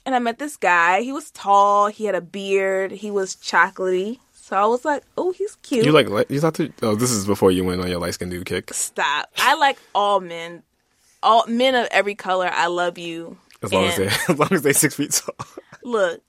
[0.09, 1.01] and I met this guy.
[1.01, 4.17] He was tall, he had a beard, he was chocolatey.
[4.33, 5.85] So I was like, oh, he's cute.
[5.85, 6.73] You like li- you thought to?
[6.81, 8.73] Oh, this is before you went on your light skin dude kick.
[8.73, 9.29] Stop.
[9.37, 10.63] I like all men.
[11.21, 12.49] All men of every color.
[12.51, 13.37] I love you.
[13.61, 15.35] As long as they as long as they six feet tall.
[15.83, 16.21] look,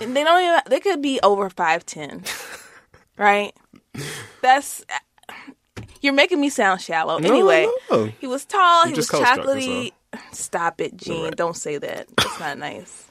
[0.00, 0.60] and they don't even.
[0.68, 2.22] They could be over five ten,
[3.18, 3.52] right?
[4.40, 4.84] That's.
[6.00, 7.18] You're making me sound shallow.
[7.18, 8.12] No, anyway, no, no.
[8.20, 8.84] he was tall.
[8.84, 9.92] You he was chocolatey.
[10.32, 11.24] Stop it, Gene.
[11.24, 11.36] Right.
[11.36, 12.08] Don't say that.
[12.16, 13.08] That's not nice.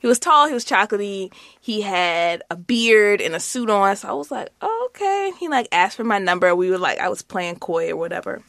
[0.00, 0.48] He was tall.
[0.48, 1.32] He was chocolatey.
[1.60, 3.94] He had a beard and a suit on.
[3.96, 5.32] So I was like, oh, okay.
[5.38, 6.54] He like asked for my number.
[6.54, 8.42] We were like, I was playing coy or whatever.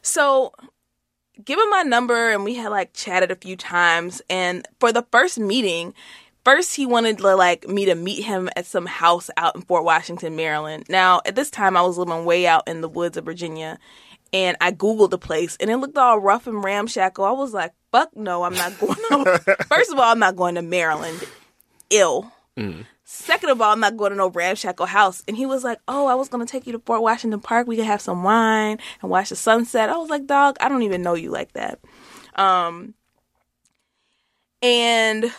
[0.00, 0.52] So
[1.44, 5.06] give him my number and we had like chatted a few times and for the
[5.12, 5.94] first meeting
[6.44, 9.84] first he wanted to like me to meet him at some house out in Fort
[9.84, 10.86] Washington, Maryland.
[10.88, 13.78] Now, at this time I was living way out in the woods of Virginia
[14.32, 17.24] and I googled the place and it looked all rough and ramshackle.
[17.24, 18.96] I was like, "Fuck no, I'm not going."
[19.68, 21.24] First of all, I'm not going to Maryland.
[21.90, 22.32] Ill.
[23.04, 25.22] Second of all, I'm not going to no ramshackle house.
[25.26, 27.66] And he was like, "Oh, I was going to take you to Fort Washington Park.
[27.66, 30.82] We could have some wine and watch the sunset." I was like, "Dog, I don't
[30.82, 31.80] even know you like that."
[32.34, 32.94] Um
[34.62, 35.32] and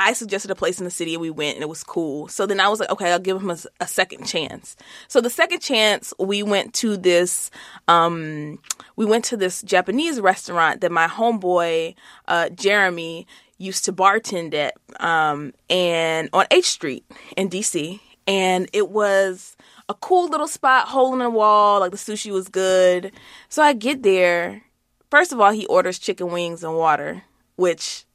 [0.00, 2.26] I suggested a place in the city and we went and it was cool.
[2.28, 4.74] So then I was like, okay, I'll give him a, a second chance.
[5.08, 7.50] So the second chance, we went to this,
[7.86, 8.58] um,
[8.96, 11.94] we went to this Japanese restaurant that my homeboy,
[12.28, 13.26] uh, Jeremy
[13.58, 17.04] used to bartend at, um, and on H Street
[17.36, 18.00] in DC.
[18.26, 19.54] And it was
[19.90, 23.12] a cool little spot, hole in the wall, like the sushi was good.
[23.50, 24.62] So I get there.
[25.10, 27.24] First of all, he orders chicken wings and water,
[27.56, 28.06] which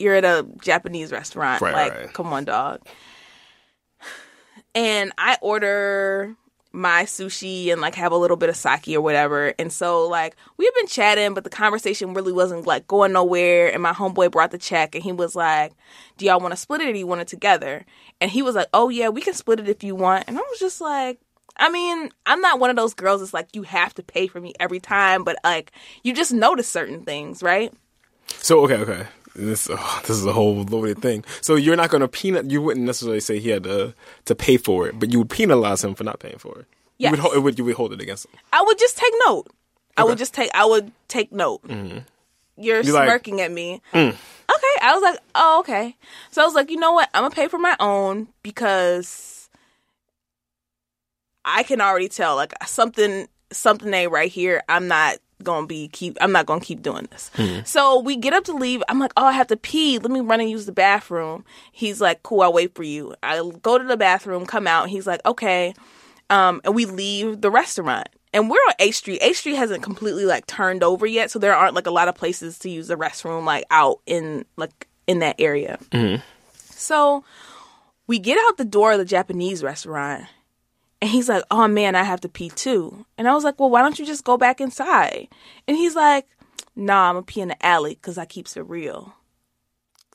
[0.00, 1.60] you're at a Japanese restaurant.
[1.60, 2.12] Right, like, right.
[2.12, 2.80] come on, dog.
[4.74, 6.36] And I order
[6.72, 9.52] my sushi and like have a little bit of sake or whatever.
[9.58, 13.72] And so like we've been chatting, but the conversation really wasn't like going nowhere.
[13.72, 15.72] And my homeboy brought the check and he was like,
[16.16, 17.84] Do y'all want to split it or do you want it together?
[18.20, 20.24] And he was like, Oh yeah, we can split it if you want.
[20.28, 21.18] And I was just like,
[21.56, 24.40] I mean, I'm not one of those girls that's like you have to pay for
[24.40, 25.72] me every time, but like
[26.04, 27.72] you just notice certain things, right?
[28.28, 29.06] So okay, okay.
[29.34, 31.24] This oh, this is a whole loaded thing.
[31.40, 32.50] So you're not going to peanut.
[32.50, 33.94] You wouldn't necessarily say he had to
[34.26, 36.66] to pay for it, but you would penalize him for not paying for it.
[36.98, 38.32] You would, it would you would hold it against him.
[38.52, 39.46] I would just take note.
[39.96, 40.50] I would just take.
[40.54, 41.62] I would take note.
[41.66, 41.98] Mm-hmm.
[42.56, 43.80] You're You like- smirking at me.
[43.94, 44.10] Mm.
[44.10, 45.96] Okay, I was like, oh, okay.
[46.30, 47.08] So I was like, you know what?
[47.14, 49.48] I'm gonna pay for my own because
[51.44, 54.62] I can already tell like something something ain't right here.
[54.68, 56.16] I'm not gonna be keep.
[56.20, 57.30] I'm not gonna keep doing this.
[57.64, 58.82] So we get up to leave.
[58.88, 59.98] I'm like, oh, I have to pee.
[59.98, 61.44] Let me run and use the bathroom.
[61.72, 62.42] He's like, cool.
[62.42, 63.14] I'll wait for you.
[63.22, 64.88] I go to the bathroom, come out.
[64.88, 65.74] He's like, okay
[66.30, 68.08] um, and we leave the restaurant.
[68.32, 69.18] And we're on H Street.
[69.20, 72.14] H Street hasn't completely like turned over yet, so there aren't like a lot of
[72.14, 75.80] places to use the restroom like out in like in that area.
[76.52, 77.24] So
[78.06, 80.26] we get out the door of the Japanese restaurant,
[81.00, 83.70] and he's like, "Oh man, I have to pee too." And I was like, "Well,
[83.70, 85.28] why don't you just go back inside?"
[85.66, 86.26] And he's like,
[86.76, 89.14] "Nah, I'm gonna pee in the alley because I keeps it real."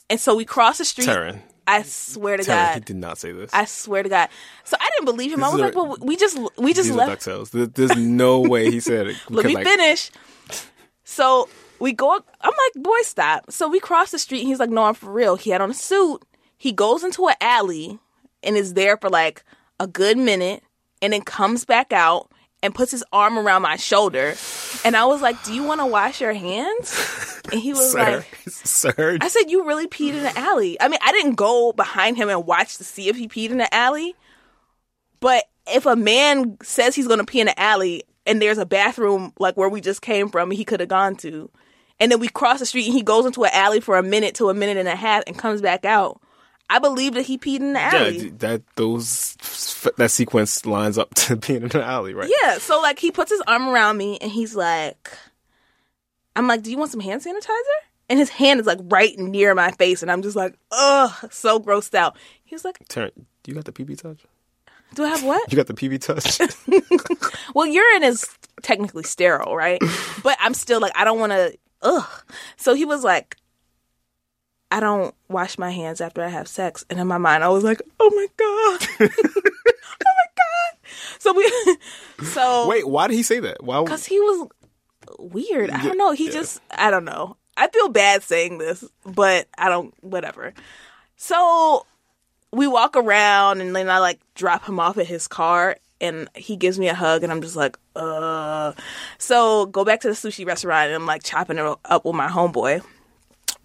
[0.10, 1.08] And so we cross the street.
[1.08, 2.74] Taryn, I swear to Taryn, God.
[2.76, 3.52] he did not say this.
[3.54, 4.30] I swear to God.
[4.64, 5.44] So I didn't believe him.
[5.44, 7.26] I was like, well, we just we just left.
[7.26, 9.18] There's no way he said it.
[9.30, 10.12] Let me like, finish.
[11.04, 12.14] So we go.
[12.14, 13.52] I'm like, boy, stop.
[13.52, 14.42] So we cross the street.
[14.42, 15.36] And he's like, no, I'm for real.
[15.36, 16.24] He had on a suit.
[16.58, 18.00] He goes into an alley
[18.44, 19.44] and is there for like
[19.80, 20.64] a good minute,
[21.06, 22.30] and then comes back out
[22.64, 24.34] and puts his arm around my shoulder.
[24.84, 27.42] And I was like, do you want to wash your hands?
[27.52, 29.18] And he was Sir, like, sir.
[29.22, 30.82] I said, You really peed in the alley.
[30.82, 33.58] I mean, I didn't go behind him and watch to see if he peed in
[33.60, 34.16] the alley.
[35.20, 38.66] But if a man says he's going to pee in the alley and there's a
[38.66, 41.50] bathroom like where we just came from, he could have gone to,
[42.00, 44.36] and then we cross the street and he goes into an alley for a minute
[44.36, 46.20] to a minute and a half and comes back out,
[46.70, 48.20] I believe that he peed in the alley.
[48.20, 49.36] d- that those
[49.98, 52.32] that sequence lines up to being in the alley, right?
[52.42, 55.12] Yeah, so like he puts his arm around me and he's like,
[56.36, 57.80] I'm like, do you want some hand sanitizer?
[58.10, 61.60] And his hand is like right near my face, and I'm just like, ugh, so
[61.60, 62.16] grossed out.
[62.44, 63.12] He was like, Taryn,
[63.48, 64.26] you got the PB touch?
[64.96, 65.42] do I have what?
[65.52, 66.40] You got the PB touch?
[67.56, 68.28] well, urine is
[68.62, 69.82] technically sterile, right?
[70.24, 72.08] but I'm still like, I don't want to, ugh.
[72.58, 73.38] So he was like,
[74.76, 76.84] I don't wash my hands after I have sex.
[76.90, 79.10] And in my mind, I was like, oh my God.
[79.10, 80.90] oh my God.
[81.18, 81.50] So we,
[82.26, 82.68] so.
[82.68, 83.64] Wait, why did he say that?
[83.64, 83.82] Why?
[83.82, 84.50] Because he was
[85.18, 85.70] weird.
[85.70, 86.12] I don't know.
[86.12, 87.38] He just, I don't know.
[87.56, 90.54] I feel bad saying this, but I don't, whatever.
[91.16, 91.86] So
[92.52, 96.58] we walk around and then I like drop him off at his car and he
[96.58, 98.74] gives me a hug and I'm just like, uh.
[99.20, 102.28] So go back to the sushi restaurant and I'm like chopping it up with my
[102.28, 102.84] homeboy.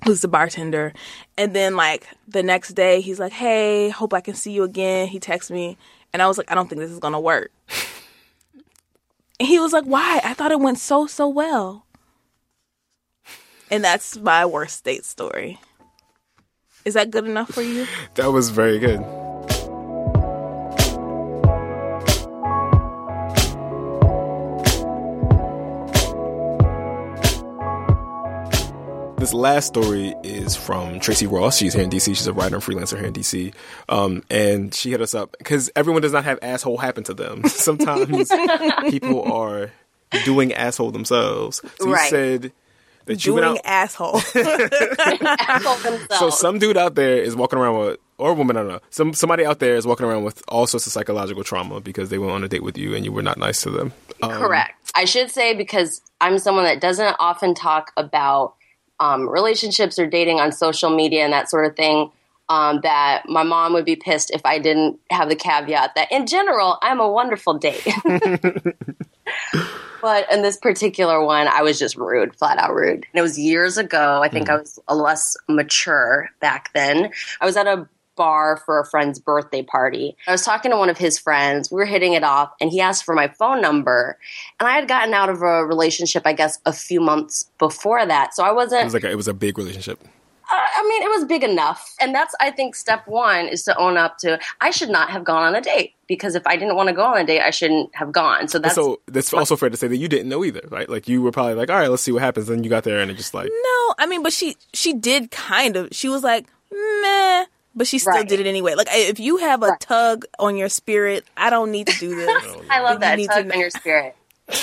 [0.04, 0.92] Who's the bartender?
[1.36, 5.08] And then like the next day, he's like, "Hey, hope I can see you again."
[5.08, 5.76] He texts me,
[6.12, 7.52] and I was like, "I don't think this is gonna work."
[9.40, 10.20] And he was like, Why?
[10.22, 11.86] I thought it went so, so well.
[13.70, 15.58] And that's my worst date story.
[16.84, 17.86] Is that good enough for you?
[18.16, 19.00] that was very good.
[29.20, 31.58] This last story is from Tracy Ross.
[31.58, 32.06] She's here in DC.
[32.16, 33.52] She's a writer and freelancer here in DC.
[33.90, 37.44] Um, and she hit us up because everyone does not have asshole happen to them.
[37.46, 38.30] Sometimes
[38.88, 39.72] people are
[40.24, 41.60] doing asshole themselves.
[41.78, 42.08] So you Right.
[42.08, 42.52] said
[43.04, 43.64] that you went doing out.
[43.66, 44.16] asshole.
[44.34, 46.18] Asshole themselves.
[46.18, 48.80] So some dude out there is walking around with, or woman, I don't know.
[48.88, 52.16] Some somebody out there is walking around with all sorts of psychological trauma because they
[52.18, 53.92] went on a date with you and you were not nice to them.
[54.22, 54.92] Um, Correct.
[54.94, 58.54] I should say because I'm someone that doesn't often talk about
[59.00, 62.12] um, relationships or dating on social media and that sort of thing.
[62.48, 66.26] Um, that my mom would be pissed if I didn't have the caveat that in
[66.26, 67.86] general I'm a wonderful date.
[70.02, 73.06] but in this particular one, I was just rude, flat out rude.
[73.12, 74.20] And it was years ago.
[74.20, 77.12] I think I was a less mature back then.
[77.40, 77.88] I was at a
[78.20, 80.14] bar for a friend's birthday party.
[80.28, 81.70] I was talking to one of his friends.
[81.70, 84.18] We were hitting it off, and he asked for my phone number.
[84.58, 88.34] And I had gotten out of a relationship, I guess, a few months before that.
[88.34, 89.98] So I wasn't was like a, it was a big relationship.
[90.52, 91.94] Uh, I mean, it was big enough.
[91.98, 95.24] And that's, I think, step one is to own up to I should not have
[95.24, 97.50] gone on a date because if I didn't want to go on a date, I
[97.50, 98.48] shouldn't have gone.
[98.48, 100.90] So that's so that's also fair to say that you didn't know either, right?
[100.90, 102.48] Like you were probably like, all right, let's see what happens.
[102.48, 105.30] Then you got there and it just like, no, I mean, but she she did
[105.30, 105.88] kind of.
[105.92, 107.46] She was like, meh.
[107.74, 108.28] But she still Right.
[108.28, 108.74] did it anyway.
[108.74, 109.80] Like, if you have a Right.
[109.80, 112.44] tug on your spirit, I don't need to do this.
[112.68, 114.16] I love You that need tug to- on your spirit.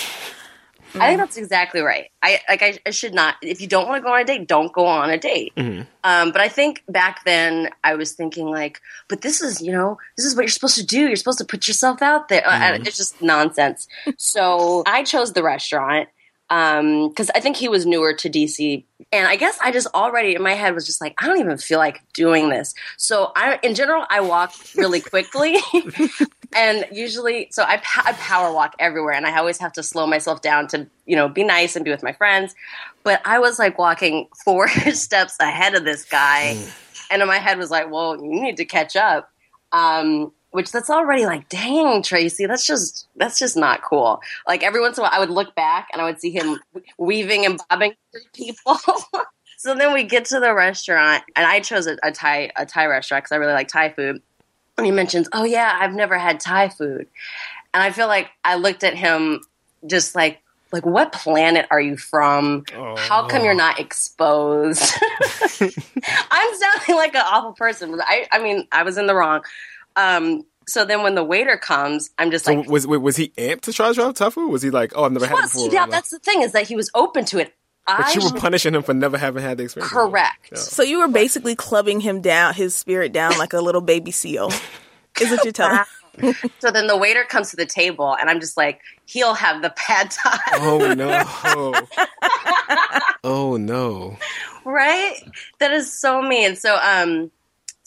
[0.95, 2.09] I think that's exactly right.
[2.23, 2.63] I like.
[2.63, 3.35] I, I should not.
[3.43, 5.53] If you don't want to go on a date, don't go on a date.
[5.57, 9.99] Um, but I think back then I was thinking like, but this is you know
[10.15, 11.01] this is what you're supposed to do.
[11.01, 12.41] You're supposed to put yourself out there.
[12.47, 13.87] Uh, It's just nonsense.
[14.17, 16.09] so I chose the restaurant
[16.49, 20.41] because I think he was newer to DC, and I guess I just already in
[20.41, 22.73] my head was just like, I don't even feel like doing this.
[22.95, 25.57] So I, in general, I walk really quickly,
[26.55, 30.41] and usually, so I, I power walk everywhere, and I always have to slow myself
[30.41, 32.55] down to you know be nice and be with my friends.
[33.03, 36.57] But I was like walking four steps ahead of this guy,
[37.11, 39.29] and in my head was like, well, you need to catch up.
[39.73, 44.19] Um, which that's already like, dang, Tracy, that's just that's just not cool.
[44.47, 46.59] Like every once in a while, I would look back and I would see him
[46.97, 48.75] weaving and bobbing through people.
[49.59, 52.87] so then we get to the restaurant, and I chose a, a Thai a Thai
[52.87, 54.19] restaurant because I really like Thai food.
[54.77, 57.05] And he mentions, "Oh yeah, I've never had Thai food,"
[57.71, 59.41] and I feel like I looked at him
[59.85, 60.41] just like.
[60.69, 62.65] Like what planet are you from?
[62.97, 63.55] How come you're oh.
[63.55, 64.95] not exposed?
[65.61, 69.43] I'm sounding like an awful person, but I, I mean, I was in the wrong.
[69.97, 73.61] Um, so then when the waiter comes, I'm just so like, was was he amped
[73.61, 74.47] to try to try tofu?
[74.47, 75.69] Was he like, oh, I've never he had it before?
[75.71, 77.53] Yeah, Like- that's the thing is that he was open to it.
[77.85, 79.91] but I you were punishing him for never having had the experience.
[79.91, 80.49] correct.
[80.51, 80.57] Yeah.
[80.57, 84.51] So you were basically clubbing him down, his spirit down like a little baby seal.
[85.21, 85.79] Is what you're telling?
[86.59, 89.69] So then the waiter comes to the table, and I'm just like, he'll have the
[89.71, 91.23] pad thai, Oh no!
[93.23, 94.17] oh no!
[94.65, 95.15] right?
[95.59, 96.55] That is so mean.
[96.55, 97.31] So, um,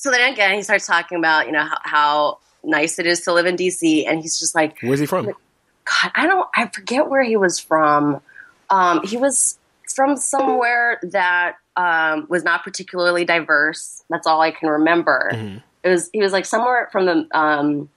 [0.01, 3.35] so then again, he starts talking about you know how, how nice it is to
[3.35, 5.27] live in DC, and he's just like, Where's he from?
[5.27, 8.23] God, I don't, I forget where he was from.
[8.71, 9.59] Um, he was
[9.95, 14.03] from somewhere that um, was not particularly diverse.
[14.09, 15.61] That's all I can remember.
[15.83, 17.29] It was he was like somewhere from the.
[17.39, 17.91] Um,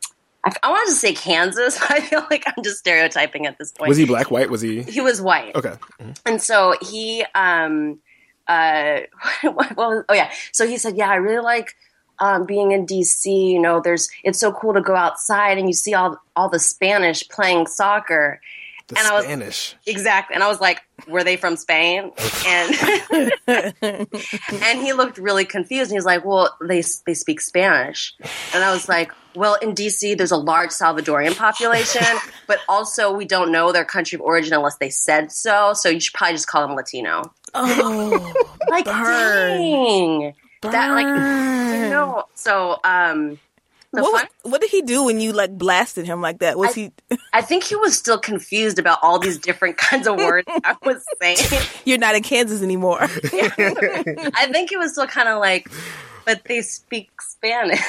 [0.44, 1.80] I, I wanted to say Kansas.
[1.90, 3.88] I feel like I'm just stereotyping at this point.
[3.88, 4.50] Was he black, white?
[4.50, 4.82] Was he?
[4.84, 5.56] He was white.
[5.56, 5.76] Okay.
[6.26, 8.00] And so he, um,
[8.48, 9.00] uh,
[9.44, 10.32] what was, oh yeah.
[10.52, 11.76] So he said, yeah, I really like,
[12.20, 15.74] um, being in DC, you know, there's, it's so cool to go outside and you
[15.74, 18.40] see all, all the Spanish playing soccer.
[18.88, 19.76] The And I was- Spanish.
[19.88, 20.34] Exactly.
[20.36, 22.12] And I was like, were they from Spain?
[22.46, 25.90] And, and he looked really confused.
[25.90, 28.14] And he was like, well, they, they speak Spanish.
[28.54, 32.04] And I was like, well, in DC, there's a large Salvadorian population,
[32.48, 35.74] but also we don't know their country of origin unless they said so.
[35.74, 37.24] So you should probably just call them Latino.
[37.56, 38.34] Oh,
[38.70, 39.58] Like, Burn.
[39.58, 40.34] dang.
[40.72, 41.84] That, like, burn.
[41.84, 43.40] you know, so, um,
[43.92, 46.58] the what, was, what did he do when you like blasted him like that?
[46.58, 47.18] Was I- he?
[47.32, 51.06] I think he was still confused about all these different kinds of words I was
[51.22, 51.38] saying.
[51.86, 53.00] You're not in Kansas anymore.
[53.04, 55.70] I think he was still kind of like,
[56.26, 57.80] but they speak Spanish.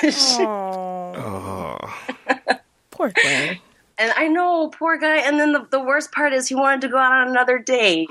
[0.40, 2.54] oh, Oh.
[2.90, 3.58] poor thing.
[3.96, 5.18] And I know, poor guy.
[5.18, 8.10] And then the, the worst part is he wanted to go out on another date.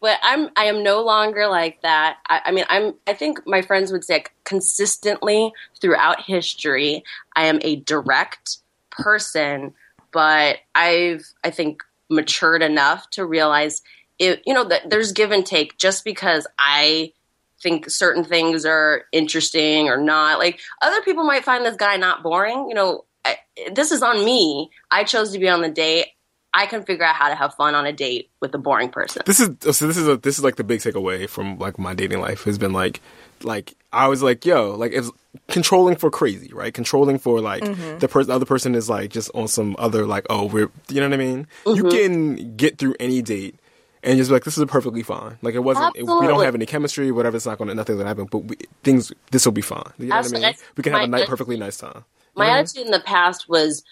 [0.00, 2.18] But I'm I am no longer like that.
[2.28, 7.02] I, I mean, I'm I think my friends would say consistently throughout history,
[7.34, 8.58] I am a direct
[8.90, 9.74] person,
[10.12, 13.82] but I've I think matured enough to realize
[14.18, 17.12] it you know that there's give and take just because I
[17.60, 20.38] think certain things are interesting or not.
[20.38, 22.66] Like other people might find this guy not boring.
[22.68, 23.38] You know, I,
[23.72, 24.70] this is on me.
[24.90, 26.06] I chose to be on the date.
[26.54, 29.22] I can figure out how to have fun on a date with a boring person.
[29.26, 29.86] This is oh, so.
[29.86, 32.58] This is a this is like the big takeaway from like my dating life has
[32.58, 33.00] been like
[33.42, 35.10] like I was like yo like it's
[35.48, 37.98] controlling for crazy right controlling for like mm-hmm.
[37.98, 41.08] the person other person is like just on some other like oh we're you know
[41.08, 41.88] what I mean you mm-hmm.
[41.88, 43.54] can get through any date
[44.02, 45.38] and just be like, this is perfectly fine.
[45.42, 45.96] Like it wasn't.
[45.96, 47.36] It, we don't have any chemistry, whatever.
[47.36, 48.26] It's not going to nothing's gonna happen.
[48.30, 49.82] But we, things, this will be fine.
[49.98, 50.40] You know Absolutely.
[50.40, 50.58] what I mean?
[50.76, 51.90] We can have a night, perfectly nice time.
[51.90, 52.62] My You know what I mean?
[52.62, 53.82] attitude in the past was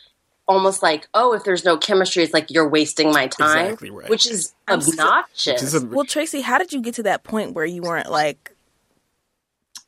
[0.48, 4.08] almost like, oh, if there's no chemistry, it's like you're wasting my time, Exactly right.
[4.08, 5.60] which is obnoxious.
[5.60, 8.10] This is a- Well, Tracy, how did you get to that point where you weren't
[8.10, 8.52] like,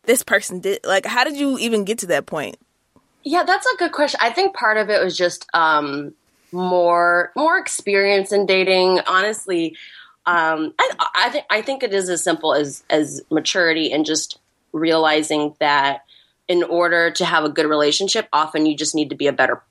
[0.05, 0.81] this person did?
[0.85, 2.57] Like, how did you even get to that point?
[3.25, 4.19] Yeah, that's a good question.
[4.23, 6.15] I think part of it was just um,
[6.51, 9.01] more more experience in dating.
[9.07, 9.77] Honestly,
[10.25, 14.39] um, I, I think I think it is as simple as as maturity and just
[14.73, 16.05] realizing that
[16.47, 19.63] in order to have a good relationship, often you just need to be a better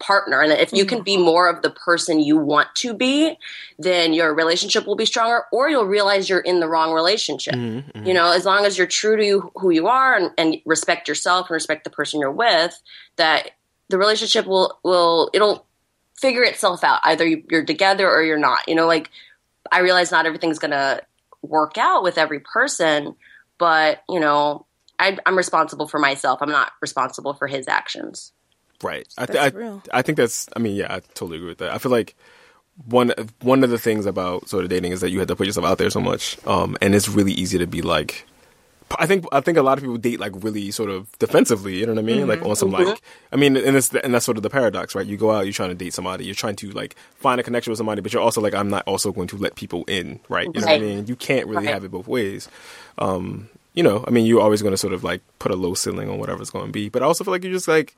[0.00, 1.24] partner, and if you can be mm-hmm.
[1.24, 3.36] more of the person you want to be,
[3.78, 7.54] then your relationship will be stronger, or you'll realize you're in the wrong relationship.
[7.54, 8.04] Mm-hmm.
[8.04, 11.06] You know, as long as you're true to you, who you are and, and respect
[11.06, 12.80] yourself and respect the person you're with,
[13.16, 13.50] that
[13.88, 15.66] the relationship will will it'll
[16.18, 17.00] figure itself out.
[17.04, 18.68] Either you- you're together or you're not.
[18.68, 19.10] You know, like
[19.70, 21.00] I realize not everything's gonna
[21.42, 23.14] work out with every person,
[23.58, 24.66] but you know,
[24.98, 26.40] I, I'm responsible for myself.
[26.42, 28.32] I'm not responsible for his actions.
[28.82, 29.06] Right.
[29.18, 29.56] I, th- That's
[29.92, 29.98] I.
[29.98, 30.48] I think that's.
[30.56, 31.70] I mean, yeah, I totally agree with that.
[31.72, 32.14] I feel like
[32.86, 33.12] one
[33.42, 35.66] one of the things about sort of dating is that you have to put yourself
[35.66, 38.26] out there so much, um, and it's really easy to be like.
[38.98, 41.78] I think I think a lot of people date like really sort of defensively.
[41.78, 42.26] You know what I mean?
[42.26, 43.00] Like on some like
[43.30, 45.06] I mean, and it's and that's sort of the paradox, right?
[45.06, 47.70] You go out, you're trying to date somebody, you're trying to like find a connection
[47.70, 50.48] with somebody, but you're also like, I'm not also going to let people in, right?
[50.52, 51.06] You know what I mean?
[51.06, 51.72] You can't really Right.
[51.74, 52.48] have it both ways.
[52.98, 55.74] Um, you know, I mean, you're always going to sort of like put a low
[55.74, 57.94] ceiling on whatever's going to be, but I also feel like you're just like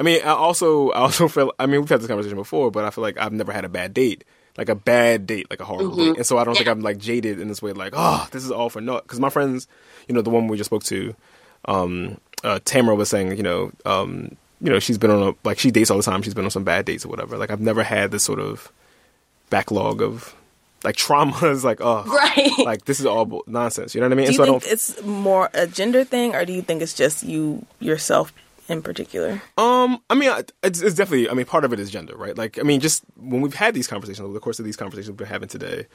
[0.00, 1.52] I mean, I also, I also feel.
[1.58, 3.68] I mean, we've had this conversation before, but I feel like I've never had a
[3.68, 4.24] bad date,
[4.56, 6.96] like a bad date, like a horrible date, and so I don't think I'm like
[6.96, 9.02] jaded in this way, like, oh, this is all for naught.
[9.02, 9.68] Because my friends,
[10.08, 11.14] you know, the one we just spoke to,
[11.66, 15.58] um, uh, Tamara was saying, you know, um, you know, she's been on a like
[15.58, 16.22] she dates all the time.
[16.22, 17.36] She's been on some bad dates or whatever.
[17.36, 18.72] Like I've never had this sort of
[19.50, 20.34] backlog of
[20.82, 21.62] like traumas.
[21.70, 22.50] Like oh, Right.
[22.64, 23.94] like this is all nonsense.
[23.94, 24.26] You know what I mean?
[24.26, 26.94] Do you so I think it's more a gender thing, or do you think it's
[26.94, 28.32] just you yourself
[28.70, 29.42] in particular?
[29.58, 31.28] Um, I mean, it's, it's definitely.
[31.28, 32.36] I mean, part of it is gender, right?
[32.38, 35.08] Like, I mean, just when we've had these conversations over the course of these conversations
[35.10, 35.86] we've been having today,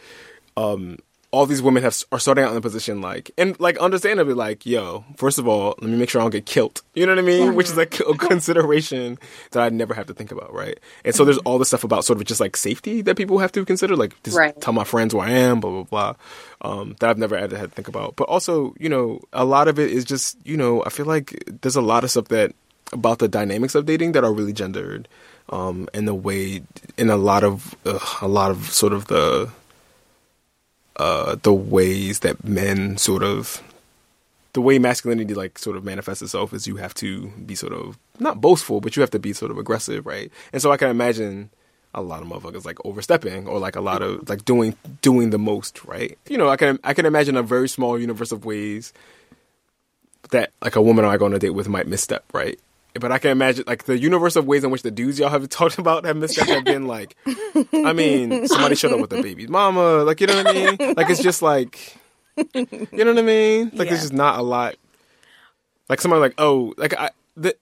[0.57, 0.97] um,
[1.31, 4.65] all these women have are starting out in a position like, and like, understandably, like,
[4.65, 6.81] yo, first of all, let me make sure I don't get killed.
[6.93, 7.55] You know what I mean?
[7.55, 9.17] Which is like a consideration
[9.51, 10.79] that I never have to think about, right?
[11.03, 13.51] And so there's all this stuff about sort of just like safety that people have
[13.53, 14.59] to consider, like, just Right.
[14.61, 16.13] tell my friends who I am, blah blah blah.
[16.61, 18.15] Um, that I've never had had to think about.
[18.15, 21.43] But also, you know, a lot of it is just, you know, I feel like
[21.61, 22.53] there's a lot of stuff that
[22.91, 25.07] about the dynamics of dating that are really gendered,
[25.49, 26.61] um, and the way,
[26.97, 29.49] in a lot of, uh, a lot of sort of the,
[30.97, 33.61] uh, the ways that men sort of,
[34.53, 37.97] the way masculinity like sort of manifests itself is you have to be sort of
[38.19, 40.31] not boastful, but you have to be sort of aggressive, right?
[40.53, 41.49] And so I can imagine
[41.93, 45.37] a lot of motherfuckers like overstepping or like a lot of like doing doing the
[45.37, 46.17] most, right?
[46.27, 48.93] You know, I can I can imagine a very small universe of ways
[50.31, 52.59] that like a woman I go on a date with might misstep, right?
[52.99, 55.47] But I can imagine like the universe of ways in which the dudes y'all have
[55.49, 57.15] talked about have misstepped have been like,
[57.73, 60.95] I mean, somebody showed up with a baby's mama, like you know what I mean?
[60.95, 61.97] Like it's just like,
[62.53, 63.65] you know what I mean?
[63.73, 63.91] Like Yeah.
[63.91, 64.75] there's just not a lot.
[65.89, 67.55] Like somebody like oh like I the,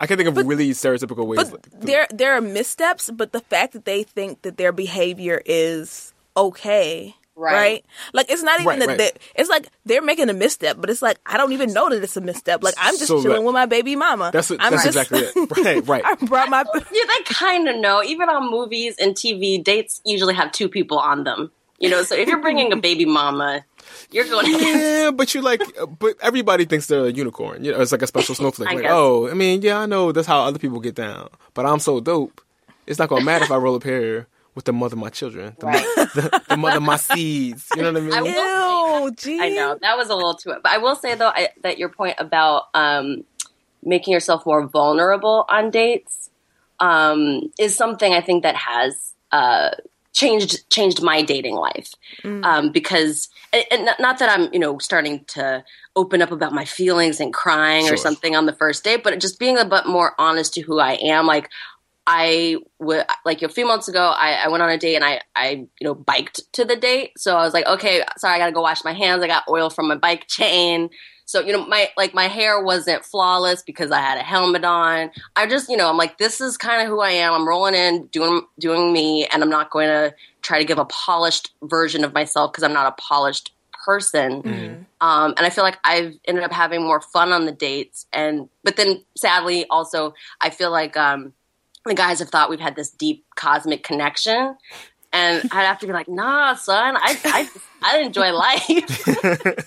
[0.00, 1.50] I can think of really stereotypical ways.
[1.50, 5.42] But like, there there are missteps, but the fact that they think that their behavior
[5.44, 7.14] is okay.
[7.34, 7.52] Right.
[7.54, 7.84] Right.
[8.12, 9.18] Like it's not even Right, that right.
[9.34, 12.16] it's like they're making a misstep, but it's like I don't even know that it's
[12.16, 12.62] a misstep.
[12.62, 14.30] Like I'm just So chilling that- with my baby mama.
[14.32, 15.50] that's I'm that's just, exactly it.
[15.64, 16.04] Right, right.
[16.04, 18.02] I brought my Yeah, they kind of know.
[18.02, 21.50] Even on movies and TV, dates usually have two people on them.
[21.78, 23.64] You know, so if you're bringing a baby mama,
[24.12, 24.46] you're going.
[24.48, 25.62] Yeah, but you like,
[25.98, 27.64] but everybody thinks they're a unicorn.
[27.64, 28.68] You know, it's like a special snowflake.
[28.68, 31.66] I like, oh, I mean, yeah, I know that's how other people get down, but
[31.66, 32.40] I'm so dope.
[32.86, 35.56] It's not gonna matter if I roll up here with the mother of my children,
[35.58, 35.84] the, Right.
[35.96, 37.66] mo- the, the mother of my seeds.
[37.74, 38.12] You know what I mean?
[38.14, 39.40] I will- Ew, gee.
[39.40, 40.54] I know that was a little too.
[40.62, 43.24] But I will say though I, that your point about um,
[43.82, 46.30] making yourself more vulnerable on dates
[46.80, 49.70] um, is something I think that has uh,
[50.12, 51.94] changed changed my dating life
[52.24, 55.64] um, because and, and not- not that I'm you know starting to
[55.96, 57.94] open up about my feelings and crying Sure.
[57.94, 60.78] or something on the first date, but just being a bit more honest to who
[60.80, 61.48] I am, like.
[62.06, 64.00] I would like a few months ago.
[64.16, 67.12] I, I went on a date and I, I, you know, biked to the date.
[67.16, 69.22] So I was like, okay, sorry, I gotta go wash my hands.
[69.22, 70.90] I got oil from my bike chain.
[71.24, 75.10] So you know, my like my hair wasn't flawless because I had a helmet on.
[75.36, 77.32] I just, you know, I'm like, this is kind of who I am.
[77.32, 80.84] I'm rolling in, doing doing me, and I'm not going to try to give a
[80.86, 83.52] polished version of myself because I'm not a polished
[83.84, 84.42] person.
[85.00, 88.06] Um, and I feel like I've ended up having more fun on the dates.
[88.12, 91.32] And but then sadly, also, I feel like um,
[91.84, 94.56] the guys have thought we've had this deep cosmic connection.
[95.14, 97.48] and I'd have to be like, "Nah, son, I I,
[97.82, 98.64] I enjoy life."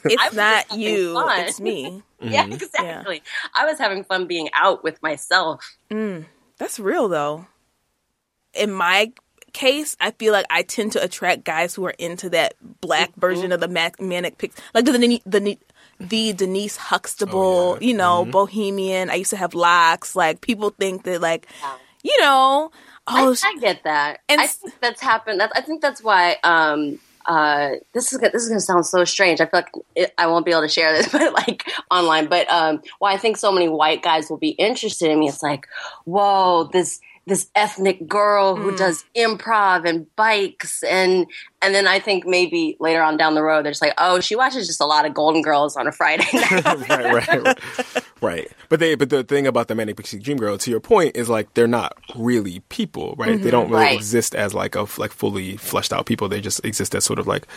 [0.08, 1.40] It's I was not you, fun.
[1.46, 2.02] it's me.
[2.22, 2.54] yeah, mm-hmm.
[2.54, 3.22] exactly.
[3.54, 5.78] I was having fun being out with myself.
[5.92, 6.26] Mm,
[6.58, 7.46] that's real though.
[8.54, 9.12] In my
[9.54, 13.20] case, I feel like I tend to attract guys who are into that black Mm-hmm.
[13.22, 15.58] version of the ma- manic pics, like the the the,
[16.00, 17.88] the Denise Huxtable, Oh, yeah.
[17.88, 18.32] you know, mm-hmm.
[18.32, 19.10] bohemian.
[19.10, 20.16] I used to have locks.
[20.16, 21.48] Like people think that, like,
[22.06, 22.72] you know,
[23.08, 24.20] oh, I, I get that.
[24.30, 25.40] and I think that's happened.
[25.40, 26.38] That, I think that's why.
[26.44, 29.42] Um, uh, this is gonna- this is going to sound so strange.
[29.42, 32.28] I feel like it, I won't be able to share this, but like online.
[32.28, 35.28] But um, why I think so many white guys will be interested in me.
[35.30, 35.66] It's like,
[36.04, 38.78] whoa, this this ethnic girl who mm.
[38.78, 41.26] does improv and bikes and
[41.62, 44.36] and then I think maybe later on down the road they're just like, oh, she
[44.36, 46.64] watches just a lot of Golden Girls on a Friday night.
[46.66, 48.48] right, right, right, right.
[48.70, 51.28] But they, but the thing about the Manic Pixie Dream Girl, to your point, is
[51.28, 53.30] like they're not really people, right?
[53.30, 53.50] They mm-hmm.
[53.50, 53.96] don't really Right.
[53.96, 56.30] exist as like a like fully fleshed out people.
[56.30, 57.48] They just exist as sort of like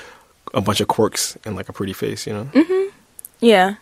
[0.55, 2.45] a bunch of quirks and like a pretty face, you know.
[2.45, 2.97] Mm-hmm.
[3.41, 3.75] yeah.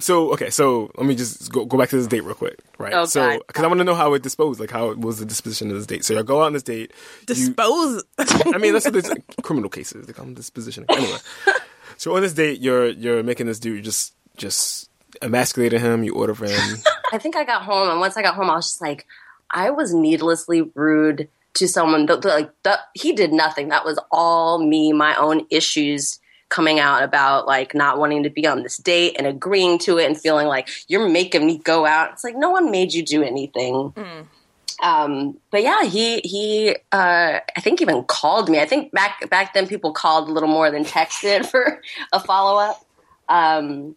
[0.00, 2.92] So okay, so let me just go, go back to this date real quick, right?
[2.94, 5.24] Oh, so because I want to know how it disposed, like how it was the
[5.26, 6.04] disposition of this date.
[6.04, 6.92] So you go out on this date.
[7.20, 8.04] you- Dispose.
[8.18, 9.10] I mean, that's what it's
[9.42, 10.06] criminal cases.
[10.06, 10.84] They call them disposition.
[10.88, 11.18] Anyway,
[11.96, 14.88] so on this date, you're you're making this dude just just
[15.20, 16.04] emasculating him.
[16.04, 16.78] You order for him.
[17.12, 19.04] I think I got home, and once I got home, I was just like,
[19.50, 22.06] I was needlessly rude to someone.
[22.06, 23.68] That, that, like that, he did nothing.
[23.70, 28.46] That was all me, my own issues coming out about like not wanting to be
[28.46, 32.12] on this date and agreeing to it and feeling like you're making me go out.
[32.12, 33.92] It's like no one made you do anything.
[34.80, 38.60] Um, but yeah, he he uh, I think even called me.
[38.60, 41.82] I think back back then people called a little more than texted for
[42.12, 42.84] a follow up.
[43.28, 43.94] Um,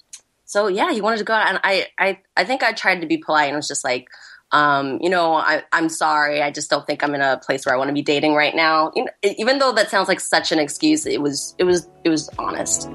[0.52, 3.08] so yeah, he wanted to go out, and I, I, I think I tried to
[3.08, 4.10] be polite and was just like,
[4.52, 7.74] um, you know, I, I'm sorry, I just don't think I'm in a place where
[7.74, 8.92] I want to be dating right now.
[8.96, 12.10] You know, even though that sounds like such an excuse, it was, it was, it
[12.10, 12.90] was honest.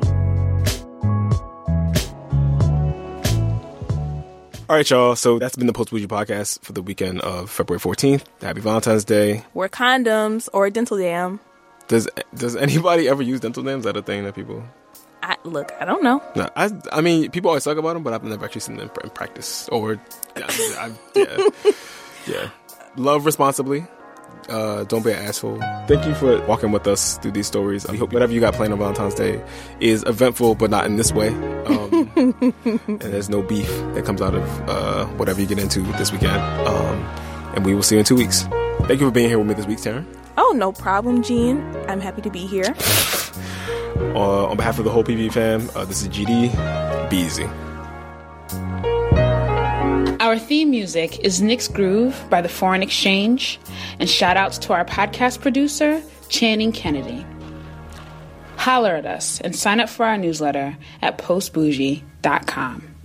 [4.68, 5.14] All right, y'all.
[5.14, 8.24] So that's been the PostBourgie podcast for the weekend of February 14th.
[8.40, 9.44] Happy Valentine's Day.
[9.54, 11.38] Wear condoms or a dental dam.
[11.86, 13.80] Does does anybody ever use dental dams?
[13.80, 14.64] Is that a thing that people?
[15.22, 16.22] I, look, I don't know.
[16.36, 18.90] No, I I mean people always talk about them, but I've never actually seen them
[19.02, 19.68] in practice.
[19.70, 19.94] Or
[20.36, 21.48] yeah, I, yeah,
[22.26, 22.50] yeah.
[22.96, 23.86] Love responsibly.
[24.48, 25.58] Uh, don't be an asshole.
[25.88, 27.86] Thank you for walking with us through these stories.
[27.88, 29.42] We hope whatever you got planned on Valentine's Day
[29.80, 31.28] is eventful, but not in this way.
[31.64, 32.10] Um,
[32.86, 36.40] and there's no beef that comes out of uh, whatever you get into this weekend.
[36.68, 36.96] Um,
[37.56, 38.42] and we will see you in two weeks.
[38.82, 40.04] Thank you for being here with me this week, Taryn.
[40.36, 41.60] Oh, no problem, Gene.
[41.88, 42.74] I'm happy to be here.
[44.14, 47.10] Uh, on behalf of the whole PB fam, uh, this is GD.
[47.10, 47.46] Be easy.
[50.20, 53.60] Our theme music is Nic's Groove by The Foreign Exchange,
[54.00, 57.24] and shout outs to our podcast producer, Channing Kennedy.
[58.56, 62.95] Holler at us and sign up for our newsletter at postbourgie.com.